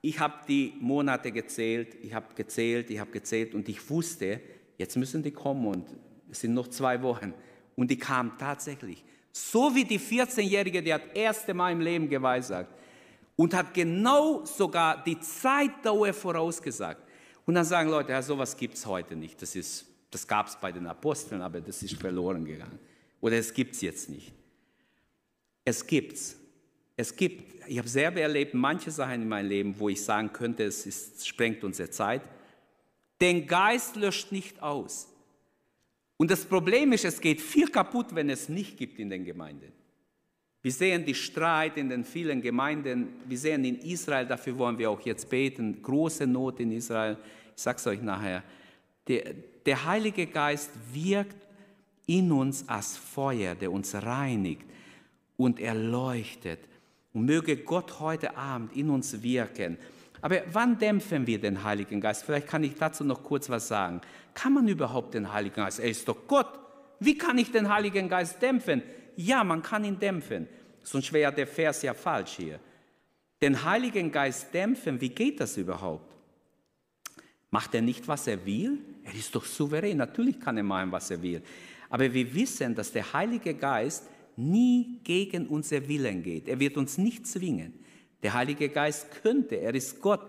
ich 0.02 0.20
habe 0.20 0.34
die 0.48 0.74
Monate 0.80 1.32
gezählt, 1.32 1.96
ich 2.02 2.14
habe 2.14 2.34
gezählt, 2.34 2.90
ich 2.90 3.00
habe 3.00 3.12
gezählt 3.12 3.54
und 3.54 3.70
ich 3.70 3.90
wusste, 3.90 4.42
jetzt 4.78 4.98
müssen 4.98 5.22
die 5.22 5.32
kommen 5.32 5.68
und 5.68 5.86
es 6.32 6.42
sind 6.42 6.54
noch 6.54 6.68
zwei 6.70 7.02
Wochen. 7.04 7.34
Und 7.76 7.92
die 7.92 7.98
kamen 7.98 8.34
tatsächlich. 8.38 9.04
So 9.40 9.74
wie 9.74 9.86
die 9.86 10.00
14-Jährige, 10.00 10.84
die 10.84 10.94
hat 10.94 11.06
das 11.08 11.14
erste 11.14 11.54
Mal 11.54 11.72
im 11.72 11.82
Leben 11.82 12.10
geweissagt 12.10 12.74
und 13.36 13.54
hat 13.54 13.74
genau 13.74 14.44
sogar 14.44 15.02
die 15.04 15.20
Zeitdauer 15.20 16.14
vorausgesagt. 16.14 17.02
Und 17.46 17.56
dann 17.56 17.66
sagen 17.66 17.90
Leute, 17.90 18.12
ja, 18.12 18.22
sowas 18.22 18.56
gibt 18.56 18.76
es 18.76 18.86
heute 18.86 19.16
nicht. 19.16 19.42
Das, 19.42 19.58
das 20.12 20.28
gab 20.28 20.48
es 20.48 20.58
bei 20.58 20.72
den 20.72 20.86
Aposteln, 20.88 21.42
aber 21.42 21.62
das 21.62 21.82
ist 21.82 21.94
verloren 21.94 22.44
gegangen. 22.44 22.80
Oder 23.22 23.38
es 23.38 23.54
gibt 23.54 23.76
es 23.76 23.82
jetzt 23.82 24.10
nicht. 24.10 24.34
Es 25.64 25.88
gibt's. 25.88 26.36
Es 26.98 27.16
gibt, 27.16 27.66
ich 27.66 27.78
habe 27.78 27.88
selber 27.88 28.20
erlebt, 28.20 28.54
manche 28.54 28.92
Sachen 28.92 29.22
in 29.22 29.30
meinem 29.30 29.48
Leben, 29.48 29.80
wo 29.80 29.88
ich 29.88 30.04
sagen 30.04 30.34
könnte, 30.34 30.66
es 30.66 30.86
ist, 30.86 31.26
sprengt 31.26 31.64
unsere 31.64 31.90
Zeit. 31.90 32.22
Den 33.22 33.48
Geist 33.48 33.96
löscht 33.96 34.34
nicht 34.34 34.62
aus. 34.62 35.08
Und 36.22 36.30
das 36.30 36.44
Problem 36.44 36.92
ist, 36.92 37.06
es 37.06 37.22
geht 37.22 37.40
viel 37.40 37.70
kaputt, 37.70 38.08
wenn 38.14 38.30
es 38.30 38.50
nicht 38.50 38.76
gibt 38.76 39.00
in 39.00 39.10
den 39.10 39.24
Gemeinden. 39.24 39.72
Wir 40.62 40.74
sehen 40.74 41.06
die 41.06 41.16
Streit 41.16 41.78
in 41.78 41.88
den 41.88 42.04
vielen 42.04 42.42
Gemeinden. 42.42 43.08
Wir 43.26 43.38
sehen 43.38 43.64
in 43.64 43.78
Israel, 43.78 44.26
dafür 44.26 44.58
wollen 44.58 44.78
wir 44.78 44.92
auch 44.92 45.00
jetzt 45.00 45.30
beten, 45.30 45.82
große 45.82 46.28
Not 46.28 46.60
in 46.60 46.74
Israel. 46.74 47.16
Ich 47.56 47.62
sage 47.62 47.78
es 47.78 47.88
euch 47.88 48.02
nachher. 48.02 48.44
Der, 49.08 49.34
der 49.66 49.86
Heilige 49.86 50.28
Geist 50.28 50.72
wirkt 50.92 51.48
in 52.06 52.34
uns 52.34 52.68
als 52.68 52.98
Feuer, 52.98 53.56
der 53.56 53.72
uns 53.72 53.96
reinigt 53.96 54.66
und 55.38 55.62
erleuchtet. 55.62 56.60
Und 57.14 57.26
möge 57.28 57.56
Gott 57.56 58.02
heute 58.02 58.36
Abend 58.36 58.76
in 58.76 58.90
uns 58.90 59.24
wirken. 59.24 59.78
Aber 60.22 60.42
wann 60.52 60.78
dämpfen 60.78 61.26
wir 61.28 61.40
den 61.40 61.64
Heiligen 61.64 62.02
Geist? 62.02 62.24
Vielleicht 62.24 62.48
kann 62.48 62.64
ich 62.64 62.76
dazu 62.76 63.04
noch 63.04 63.24
kurz 63.24 63.50
was 63.50 63.68
sagen. 63.68 64.02
Kann 64.34 64.54
man 64.54 64.68
überhaupt 64.68 65.14
den 65.14 65.32
Heiligen 65.32 65.56
Geist? 65.56 65.80
Er 65.80 65.90
ist 65.90 66.08
doch 66.08 66.28
Gott. 66.28 66.60
Wie 67.00 67.18
kann 67.18 67.38
ich 67.38 67.52
den 67.52 67.70
Heiligen 67.70 68.10
Geist 68.10 68.42
dämpfen? 68.42 68.82
Ja, 69.16 69.44
man 69.44 69.62
kann 69.62 69.84
ihn 69.84 70.00
dämpfen. 70.00 70.48
Sonst 70.84 71.14
wäre 71.14 71.34
der 71.34 71.48
Vers 71.48 71.82
ja 71.82 71.94
falsch 71.94 72.38
hier. 72.38 72.60
Den 73.42 73.64
Heiligen 73.64 74.12
Geist 74.12 74.54
dämpfen, 74.54 75.00
wie 75.00 75.10
geht 75.10 75.40
das 75.40 75.56
überhaupt? 75.56 76.14
Macht 77.52 77.74
er 77.74 77.82
nicht, 77.82 78.08
was 78.08 78.28
er 78.28 78.46
will? 78.46 78.80
Er 79.04 79.14
ist 79.16 79.34
doch 79.34 79.46
souverän. 79.46 79.98
Natürlich 79.98 80.40
kann 80.40 80.58
er 80.58 80.64
machen, 80.64 80.92
was 80.92 81.10
er 81.10 81.22
will. 81.22 81.42
Aber 81.90 82.14
wir 82.14 82.34
wissen, 82.34 82.76
dass 82.76 82.92
der 82.92 83.12
Heilige 83.14 83.54
Geist 83.54 84.08
nie 84.36 85.00
gegen 85.04 85.48
unser 85.48 85.88
Willen 85.88 86.22
geht. 86.22 86.48
Er 86.48 86.60
wird 86.60 86.78
uns 86.78 86.98
nicht 86.98 87.26
zwingen. 87.26 87.74
Der 88.22 88.34
Heilige 88.34 88.70
Geist 88.70 89.08
könnte, 89.22 89.56
er 89.56 89.74
ist 89.74 90.02
Gott, 90.02 90.22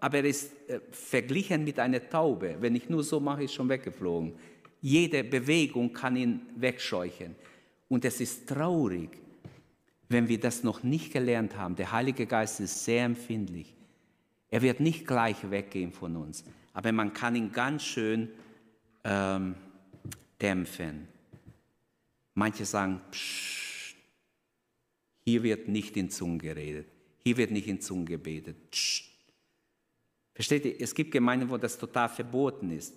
aber 0.00 0.18
er 0.18 0.24
ist 0.24 0.52
äh, 0.68 0.80
verglichen 0.90 1.64
mit 1.64 1.78
einer 1.78 2.08
Taube. 2.08 2.56
Wenn 2.60 2.74
ich 2.74 2.88
nur 2.88 3.02
so 3.02 3.20
mache, 3.20 3.44
ist 3.44 3.54
schon 3.54 3.68
weggeflogen. 3.68 4.34
Jede 4.80 5.24
Bewegung 5.24 5.92
kann 5.92 6.16
ihn 6.16 6.42
wegscheuchen. 6.56 7.34
Und 7.88 8.04
es 8.04 8.20
ist 8.20 8.48
traurig, 8.48 9.10
wenn 10.08 10.28
wir 10.28 10.38
das 10.38 10.62
noch 10.62 10.82
nicht 10.82 11.12
gelernt 11.12 11.56
haben. 11.56 11.76
Der 11.76 11.92
Heilige 11.92 12.26
Geist 12.26 12.60
ist 12.60 12.84
sehr 12.84 13.04
empfindlich. 13.04 13.74
Er 14.48 14.62
wird 14.62 14.80
nicht 14.80 15.06
gleich 15.06 15.50
weggehen 15.50 15.92
von 15.92 16.16
uns, 16.16 16.44
aber 16.72 16.92
man 16.92 17.12
kann 17.12 17.34
ihn 17.34 17.52
ganz 17.52 17.82
schön 17.82 18.28
ähm, 19.04 19.56
dämpfen. 20.40 21.08
Manche 22.34 22.64
sagen, 22.64 23.00
psch, 23.10 23.96
hier 25.24 25.42
wird 25.42 25.68
nicht 25.68 25.96
in 25.96 26.10
Zungen 26.10 26.38
geredet, 26.38 26.86
hier 27.26 27.38
wird 27.38 27.50
nicht 27.50 27.66
in 27.66 27.80
Zungen 27.80 28.06
gebetet. 28.06 28.56
Versteht 30.32 30.64
ihr? 30.64 30.80
Es 30.80 30.94
gibt 30.94 31.10
Gemeinden, 31.10 31.50
wo 31.50 31.56
das 31.56 31.76
total 31.76 32.08
verboten 32.08 32.70
ist. 32.70 32.94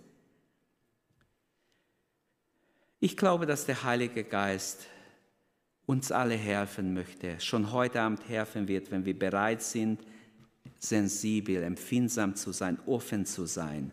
Ich 2.99 3.17
glaube, 3.17 3.47
dass 3.47 3.65
der 3.65 3.83
Heilige 3.83 4.23
Geist 4.23 4.85
uns 5.87 6.11
alle 6.11 6.35
helfen 6.35 6.93
möchte, 6.93 7.39
schon 7.39 7.71
heute 7.71 8.01
Abend 8.01 8.29
helfen 8.29 8.67
wird, 8.67 8.91
wenn 8.91 9.03
wir 9.03 9.17
bereit 9.17 9.63
sind, 9.63 9.99
sensibel, 10.77 11.63
empfindsam 11.63 12.35
zu 12.35 12.51
sein, 12.51 12.77
offen 12.85 13.25
zu 13.25 13.47
sein. 13.47 13.91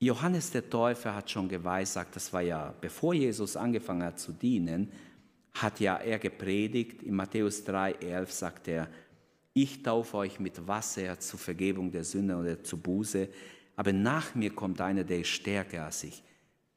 Johannes 0.00 0.52
der 0.52 0.70
Täufer 0.70 1.14
hat 1.14 1.30
schon 1.30 1.50
geweissagt, 1.50 2.16
das 2.16 2.32
war 2.32 2.40
ja 2.40 2.74
bevor 2.80 3.12
Jesus 3.12 3.58
angefangen 3.58 4.04
hat 4.04 4.18
zu 4.18 4.32
dienen, 4.32 4.90
hat 5.52 5.80
ja 5.80 5.98
er 5.98 6.18
gepredigt. 6.18 7.02
In 7.02 7.14
Matthäus 7.14 7.62
3, 7.64 7.92
11 7.92 8.32
sagt 8.32 8.68
er, 8.68 8.88
ich 9.62 9.82
taufe 9.82 10.16
euch 10.18 10.38
mit 10.38 10.66
Wasser 10.66 11.18
zur 11.18 11.38
Vergebung 11.38 11.90
der 11.90 12.04
Sünde 12.04 12.36
oder 12.36 12.62
zur 12.62 12.78
Buße, 12.78 13.28
aber 13.76 13.92
nach 13.92 14.34
mir 14.34 14.50
kommt 14.50 14.80
einer, 14.80 15.04
der 15.04 15.20
ist 15.20 15.28
stärker 15.28 15.84
als 15.84 16.04
ich. 16.04 16.22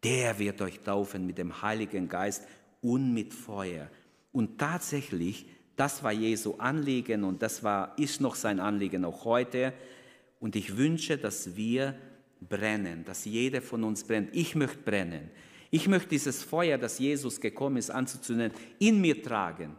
Der 0.04 0.38
wird 0.40 0.62
euch 0.62 0.80
taufen 0.80 1.26
mit 1.26 1.38
dem 1.38 1.62
Heiligen 1.62 2.08
Geist 2.08 2.48
und 2.82 3.14
mit 3.14 3.34
Feuer. 3.34 3.90
Und 4.32 4.58
tatsächlich, 4.58 5.46
das 5.76 6.04
war 6.04 6.12
Jesu 6.12 6.56
Anliegen 6.58 7.24
und 7.24 7.42
das 7.42 7.64
war, 7.64 7.98
ist 7.98 8.22
noch 8.22 8.36
sein 8.36 8.60
Anliegen 8.60 9.06
auch 9.06 9.26
heute. 9.26 9.74
Und 10.40 10.56
ich 10.56 10.78
wünsche, 10.78 11.18
dass 11.18 11.56
wir 11.56 11.96
brennen, 12.40 13.06
dass 13.06 13.26
jeder 13.26 13.62
von 13.62 13.84
uns 13.84 14.04
brennt. 14.04 14.30
Ich 14.34 14.56
möchte 14.56 14.80
brennen. 14.80 15.30
Ich 15.70 15.88
möchte 15.88 16.10
dieses 16.10 16.44
Feuer, 16.44 16.78
das 16.78 17.00
Jesus 17.00 17.40
gekommen 17.40 17.78
ist, 17.78 17.92
anzuzünden, 17.92 18.52
in 18.80 19.00
mir 19.00 19.22
tragen. 19.22 19.76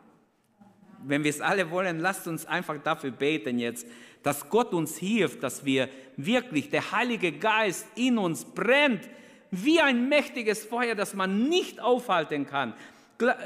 Wenn 1.04 1.24
wir 1.24 1.30
es 1.30 1.40
alle 1.40 1.70
wollen, 1.70 2.00
lasst 2.00 2.26
uns 2.26 2.46
einfach 2.46 2.76
dafür 2.82 3.10
beten 3.10 3.58
jetzt, 3.58 3.86
dass 4.22 4.48
Gott 4.48 4.72
uns 4.72 4.96
hilft, 4.96 5.42
dass 5.42 5.64
wir 5.64 5.88
wirklich, 6.16 6.70
der 6.70 6.92
Heilige 6.92 7.32
Geist 7.32 7.86
in 7.96 8.18
uns 8.18 8.44
brennt, 8.44 9.08
wie 9.50 9.80
ein 9.80 10.08
mächtiges 10.08 10.64
Feuer, 10.64 10.94
das 10.94 11.14
man 11.14 11.48
nicht 11.48 11.80
aufhalten 11.80 12.46
kann. 12.46 12.74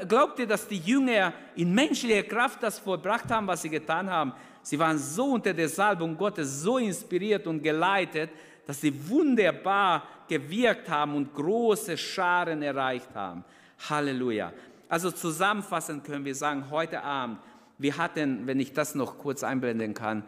Glaubt 0.07 0.39
ihr, 0.39 0.47
dass 0.47 0.67
die 0.67 0.77
Jünger 0.77 1.33
in 1.55 1.73
menschlicher 1.73 2.23
Kraft 2.23 2.63
das 2.63 2.79
vollbracht 2.79 3.29
haben, 3.29 3.47
was 3.47 3.61
sie 3.61 3.69
getan 3.69 4.09
haben? 4.09 4.33
Sie 4.63 4.79
waren 4.79 4.97
so 4.97 5.33
unter 5.33 5.53
der 5.53 5.69
Salbung 5.69 6.17
Gottes, 6.17 6.61
so 6.61 6.77
inspiriert 6.77 7.45
und 7.47 7.61
geleitet, 7.61 8.29
dass 8.65 8.81
sie 8.81 8.93
wunderbar 9.07 10.03
gewirkt 10.27 10.89
haben 10.89 11.15
und 11.15 11.33
große 11.33 11.97
Scharen 11.97 12.61
erreicht 12.61 13.13
haben. 13.13 13.43
Halleluja. 13.89 14.51
Also 14.89 15.11
zusammenfassend 15.11 16.03
können 16.03 16.25
wir 16.25 16.35
sagen, 16.35 16.65
heute 16.71 17.01
Abend, 17.01 17.39
wir 17.77 17.97
hatten, 17.97 18.47
wenn 18.47 18.59
ich 18.59 18.73
das 18.73 18.95
noch 18.95 19.17
kurz 19.17 19.43
einblenden 19.43 19.93
kann, 19.93 20.23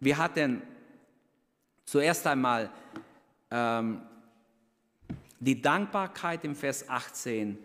wir 0.00 0.18
hatten 0.18 0.62
zuerst 1.84 2.26
einmal 2.26 2.70
ähm, 3.50 4.02
die 5.40 5.60
Dankbarkeit 5.60 6.44
im 6.44 6.54
Vers 6.54 6.88
18. 6.88 7.58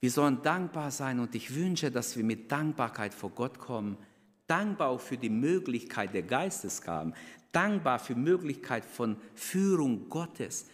Wir 0.00 0.10
sollen 0.10 0.42
dankbar 0.42 0.90
sein 0.90 1.20
und 1.20 1.34
ich 1.34 1.54
wünsche, 1.54 1.90
dass 1.90 2.16
wir 2.16 2.24
mit 2.24 2.50
Dankbarkeit 2.50 3.14
vor 3.14 3.30
Gott 3.30 3.58
kommen. 3.58 3.96
Dankbar 4.46 4.88
auch 4.88 5.00
für 5.00 5.16
die 5.16 5.30
Möglichkeit 5.30 6.12
der 6.12 6.22
Geistesgaben 6.22 7.14
dankbar 7.52 7.98
für 7.98 8.14
Möglichkeit 8.14 8.84
von 8.84 9.16
Führung 9.34 10.08
Gottes, 10.08 10.66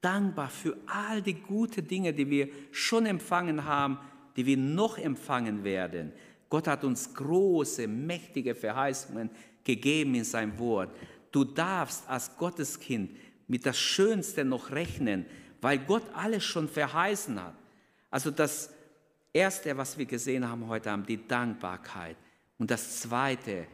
dankbar 0.00 0.48
für 0.48 0.76
all 0.86 1.22
die 1.22 1.34
guten 1.34 1.86
Dinge, 1.86 2.12
die 2.12 2.28
wir 2.28 2.48
schon 2.72 3.06
empfangen 3.06 3.64
haben, 3.64 3.98
die 4.36 4.46
wir 4.46 4.56
noch 4.56 4.98
empfangen 4.98 5.62
werden. 5.62 6.12
Gott 6.52 6.68
hat 6.68 6.84
uns 6.84 7.14
große, 7.14 7.88
mächtige 7.88 8.54
Verheißungen 8.54 9.30
gegeben 9.64 10.14
in 10.16 10.24
sein 10.24 10.58
Wort. 10.58 10.94
Du 11.30 11.44
darfst 11.44 12.06
als 12.06 12.36
Gotteskind 12.36 13.10
mit 13.48 13.64
das 13.64 13.78
Schönste 13.78 14.44
noch 14.44 14.70
rechnen, 14.70 15.24
weil 15.62 15.78
Gott 15.78 16.02
alles 16.12 16.44
schon 16.44 16.68
verheißen 16.68 17.42
hat. 17.42 17.54
Also 18.10 18.30
das 18.30 18.68
Erste, 19.32 19.74
was 19.78 19.96
wir 19.96 20.04
gesehen 20.04 20.46
haben 20.46 20.68
heute 20.68 20.90
Abend, 20.90 21.08
die 21.08 21.26
Dankbarkeit. 21.26 22.18
Und 22.58 22.70
das 22.70 23.00
Zweite, 23.00 23.66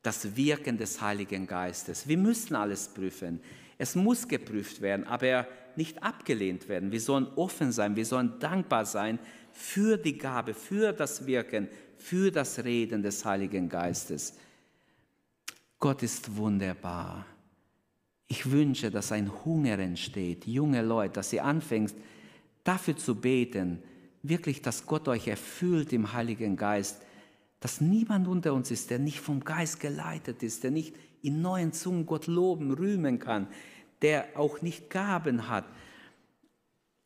das 0.00 0.36
Wirken 0.36 0.78
des 0.78 1.00
Heiligen 1.00 1.48
Geistes. 1.48 2.06
Wir 2.06 2.18
müssen 2.18 2.54
alles 2.54 2.86
prüfen. 2.86 3.40
Es 3.78 3.96
muss 3.96 4.28
geprüft 4.28 4.80
werden, 4.80 5.08
aber 5.08 5.48
nicht 5.74 6.00
abgelehnt 6.04 6.68
werden. 6.68 6.92
Wir 6.92 7.00
sollen 7.00 7.26
offen 7.34 7.72
sein, 7.72 7.96
wir 7.96 8.06
sollen 8.06 8.38
dankbar 8.38 8.86
sein 8.86 9.18
für 9.52 9.96
die 9.96 10.18
Gabe, 10.18 10.54
für 10.54 10.92
das 10.92 11.26
Wirken, 11.26 11.68
für 12.02 12.30
das 12.30 12.64
Reden 12.64 13.02
des 13.02 13.24
Heiligen 13.24 13.68
Geistes. 13.68 14.34
Gott 15.78 16.02
ist 16.02 16.36
wunderbar. 16.36 17.24
Ich 18.26 18.50
wünsche, 18.50 18.90
dass 18.90 19.12
ein 19.12 19.30
Hunger 19.44 19.78
entsteht, 19.78 20.46
junge 20.46 20.82
Leute, 20.82 21.14
dass 21.14 21.32
ihr 21.32 21.44
anfängt, 21.44 21.94
dafür 22.64 22.96
zu 22.96 23.14
beten, 23.14 23.82
wirklich, 24.22 24.62
dass 24.62 24.86
Gott 24.86 25.06
euch 25.08 25.28
erfüllt 25.28 25.92
im 25.92 26.12
Heiligen 26.12 26.56
Geist, 26.56 27.02
dass 27.60 27.80
niemand 27.80 28.26
unter 28.26 28.52
uns 28.52 28.70
ist, 28.70 28.90
der 28.90 28.98
nicht 28.98 29.20
vom 29.20 29.44
Geist 29.44 29.80
geleitet 29.80 30.42
ist, 30.42 30.64
der 30.64 30.72
nicht 30.72 30.96
in 31.22 31.40
neuen 31.40 31.72
Zungen 31.72 32.06
Gott 32.06 32.26
loben, 32.26 32.72
rühmen 32.72 33.18
kann, 33.18 33.46
der 34.02 34.26
auch 34.34 34.60
nicht 34.60 34.90
Gaben 34.90 35.48
hat. 35.48 35.66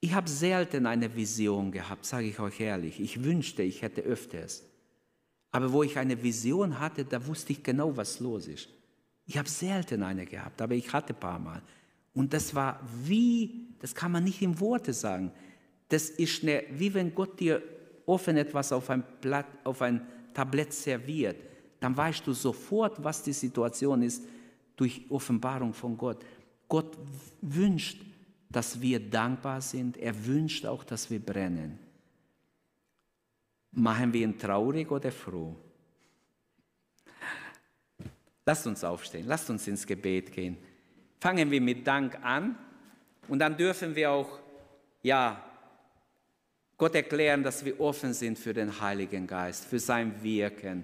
Ich 0.00 0.14
habe 0.14 0.28
selten 0.28 0.86
eine 0.86 1.14
Vision 1.16 1.70
gehabt, 1.70 2.06
sage 2.06 2.26
ich 2.28 2.40
euch 2.40 2.60
ehrlich. 2.60 3.00
Ich 3.00 3.24
wünschte, 3.24 3.62
ich 3.62 3.82
hätte 3.82 4.00
öfters. 4.00 4.64
Aber 5.56 5.72
wo 5.72 5.82
ich 5.82 5.96
eine 5.96 6.22
Vision 6.22 6.78
hatte, 6.78 7.02
da 7.02 7.26
wusste 7.26 7.54
ich 7.54 7.62
genau, 7.62 7.96
was 7.96 8.20
los 8.20 8.46
ist. 8.46 8.68
Ich 9.24 9.38
habe 9.38 9.48
selten 9.48 10.02
eine 10.02 10.26
gehabt, 10.26 10.60
aber 10.60 10.74
ich 10.74 10.92
hatte 10.92 11.14
ein 11.14 11.18
paar 11.18 11.38
Mal. 11.38 11.62
Und 12.12 12.34
das 12.34 12.54
war 12.54 12.78
wie, 13.04 13.68
das 13.78 13.94
kann 13.94 14.12
man 14.12 14.24
nicht 14.24 14.42
in 14.42 14.60
Worte 14.60 14.92
sagen. 14.92 15.32
Das 15.88 16.10
ist 16.10 16.42
eine, 16.42 16.62
wie 16.72 16.92
wenn 16.92 17.14
Gott 17.14 17.40
dir 17.40 17.62
offen 18.04 18.36
etwas 18.36 18.70
auf 18.70 18.90
ein, 18.90 19.02
Blatt, 19.22 19.46
auf 19.64 19.80
ein 19.80 20.06
Tablett 20.34 20.74
serviert. 20.74 21.38
Dann 21.80 21.96
weißt 21.96 22.26
du 22.26 22.34
sofort, 22.34 23.02
was 23.02 23.22
die 23.22 23.32
Situation 23.32 24.02
ist 24.02 24.24
durch 24.76 25.06
Offenbarung 25.08 25.72
von 25.72 25.96
Gott. 25.96 26.22
Gott 26.68 26.98
wünscht, 27.40 28.02
dass 28.50 28.78
wir 28.78 29.00
dankbar 29.00 29.62
sind. 29.62 29.96
Er 29.96 30.26
wünscht 30.26 30.66
auch, 30.66 30.84
dass 30.84 31.10
wir 31.10 31.18
brennen. 31.18 31.85
Machen 33.78 34.10
wir 34.10 34.22
ihn 34.22 34.38
traurig 34.38 34.90
oder 34.90 35.12
froh? 35.12 35.54
Lasst 38.46 38.66
uns 38.66 38.82
aufstehen, 38.82 39.26
lasst 39.26 39.50
uns 39.50 39.68
ins 39.68 39.86
Gebet 39.86 40.32
gehen. 40.32 40.56
Fangen 41.20 41.50
wir 41.50 41.60
mit 41.60 41.86
Dank 41.86 42.16
an 42.22 42.56
und 43.28 43.38
dann 43.38 43.54
dürfen 43.54 43.94
wir 43.94 44.10
auch, 44.10 44.38
ja, 45.02 45.42
Gott 46.78 46.94
erklären, 46.94 47.42
dass 47.42 47.62
wir 47.64 47.78
offen 47.78 48.14
sind 48.14 48.38
für 48.38 48.54
den 48.54 48.80
Heiligen 48.80 49.26
Geist, 49.26 49.66
für 49.66 49.78
sein 49.78 50.22
Wirken, 50.22 50.82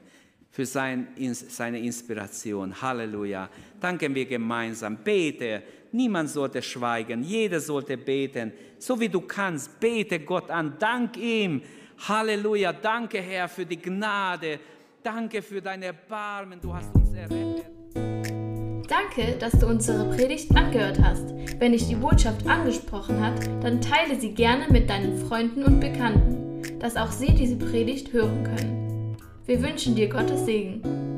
für 0.51 0.67
sein, 0.67 1.09
seine 1.33 1.81
Inspiration. 1.81 2.79
Halleluja. 2.83 3.49
Danken 3.81 4.15
wir 4.15 4.27
gemeinsam. 4.27 4.99
Bete. 4.99 5.63
Niemand 5.93 6.29
sollte 6.29 6.61
schweigen. 6.61 7.23
Jeder 7.23 7.59
sollte 7.59 7.97
beten. 7.97 8.53
So 8.79 9.01
wie 9.01 9.09
du 9.09 9.23
kannst, 9.23 9.81
bete 9.81 10.21
Gott 10.21 10.51
an. 10.51 10.77
Dank 10.79 11.17
ihm. 11.17 11.63
Halleluja. 11.99 12.73
Danke, 12.73 13.21
Herr, 13.21 13.49
für 13.49 13.67
die 13.67 13.81
Gnade. 13.81 14.59
Danke 15.03 15.43
für 15.43 15.61
dein 15.61 15.83
Erbarmen. 15.83 16.61
Du 16.61 16.75
hast 16.75 16.95
uns 16.95 17.13
errettet. 17.13 17.67
Danke, 18.89 19.37
dass 19.39 19.53
du 19.59 19.67
unsere 19.67 20.11
Predigt 20.15 20.55
angehört 20.55 20.99
hast. 21.03 21.33
Wenn 21.59 21.73
dich 21.73 21.89
die 21.89 21.95
Botschaft 21.95 22.47
angesprochen 22.47 23.25
hat, 23.25 23.47
dann 23.63 23.81
teile 23.81 24.19
sie 24.19 24.33
gerne 24.35 24.67
mit 24.71 24.91
deinen 24.91 25.17
Freunden 25.27 25.65
und 25.65 25.81
Bekannten, 25.81 26.79
dass 26.79 26.97
auch 26.97 27.11
sie 27.11 27.35
diese 27.35 27.57
Predigt 27.57 28.13
hören 28.13 28.45
können. 28.45 29.17
Wir 29.47 29.63
wünschen 29.63 29.95
dir 29.95 30.09
Gottes 30.09 30.45
Segen. 30.45 31.12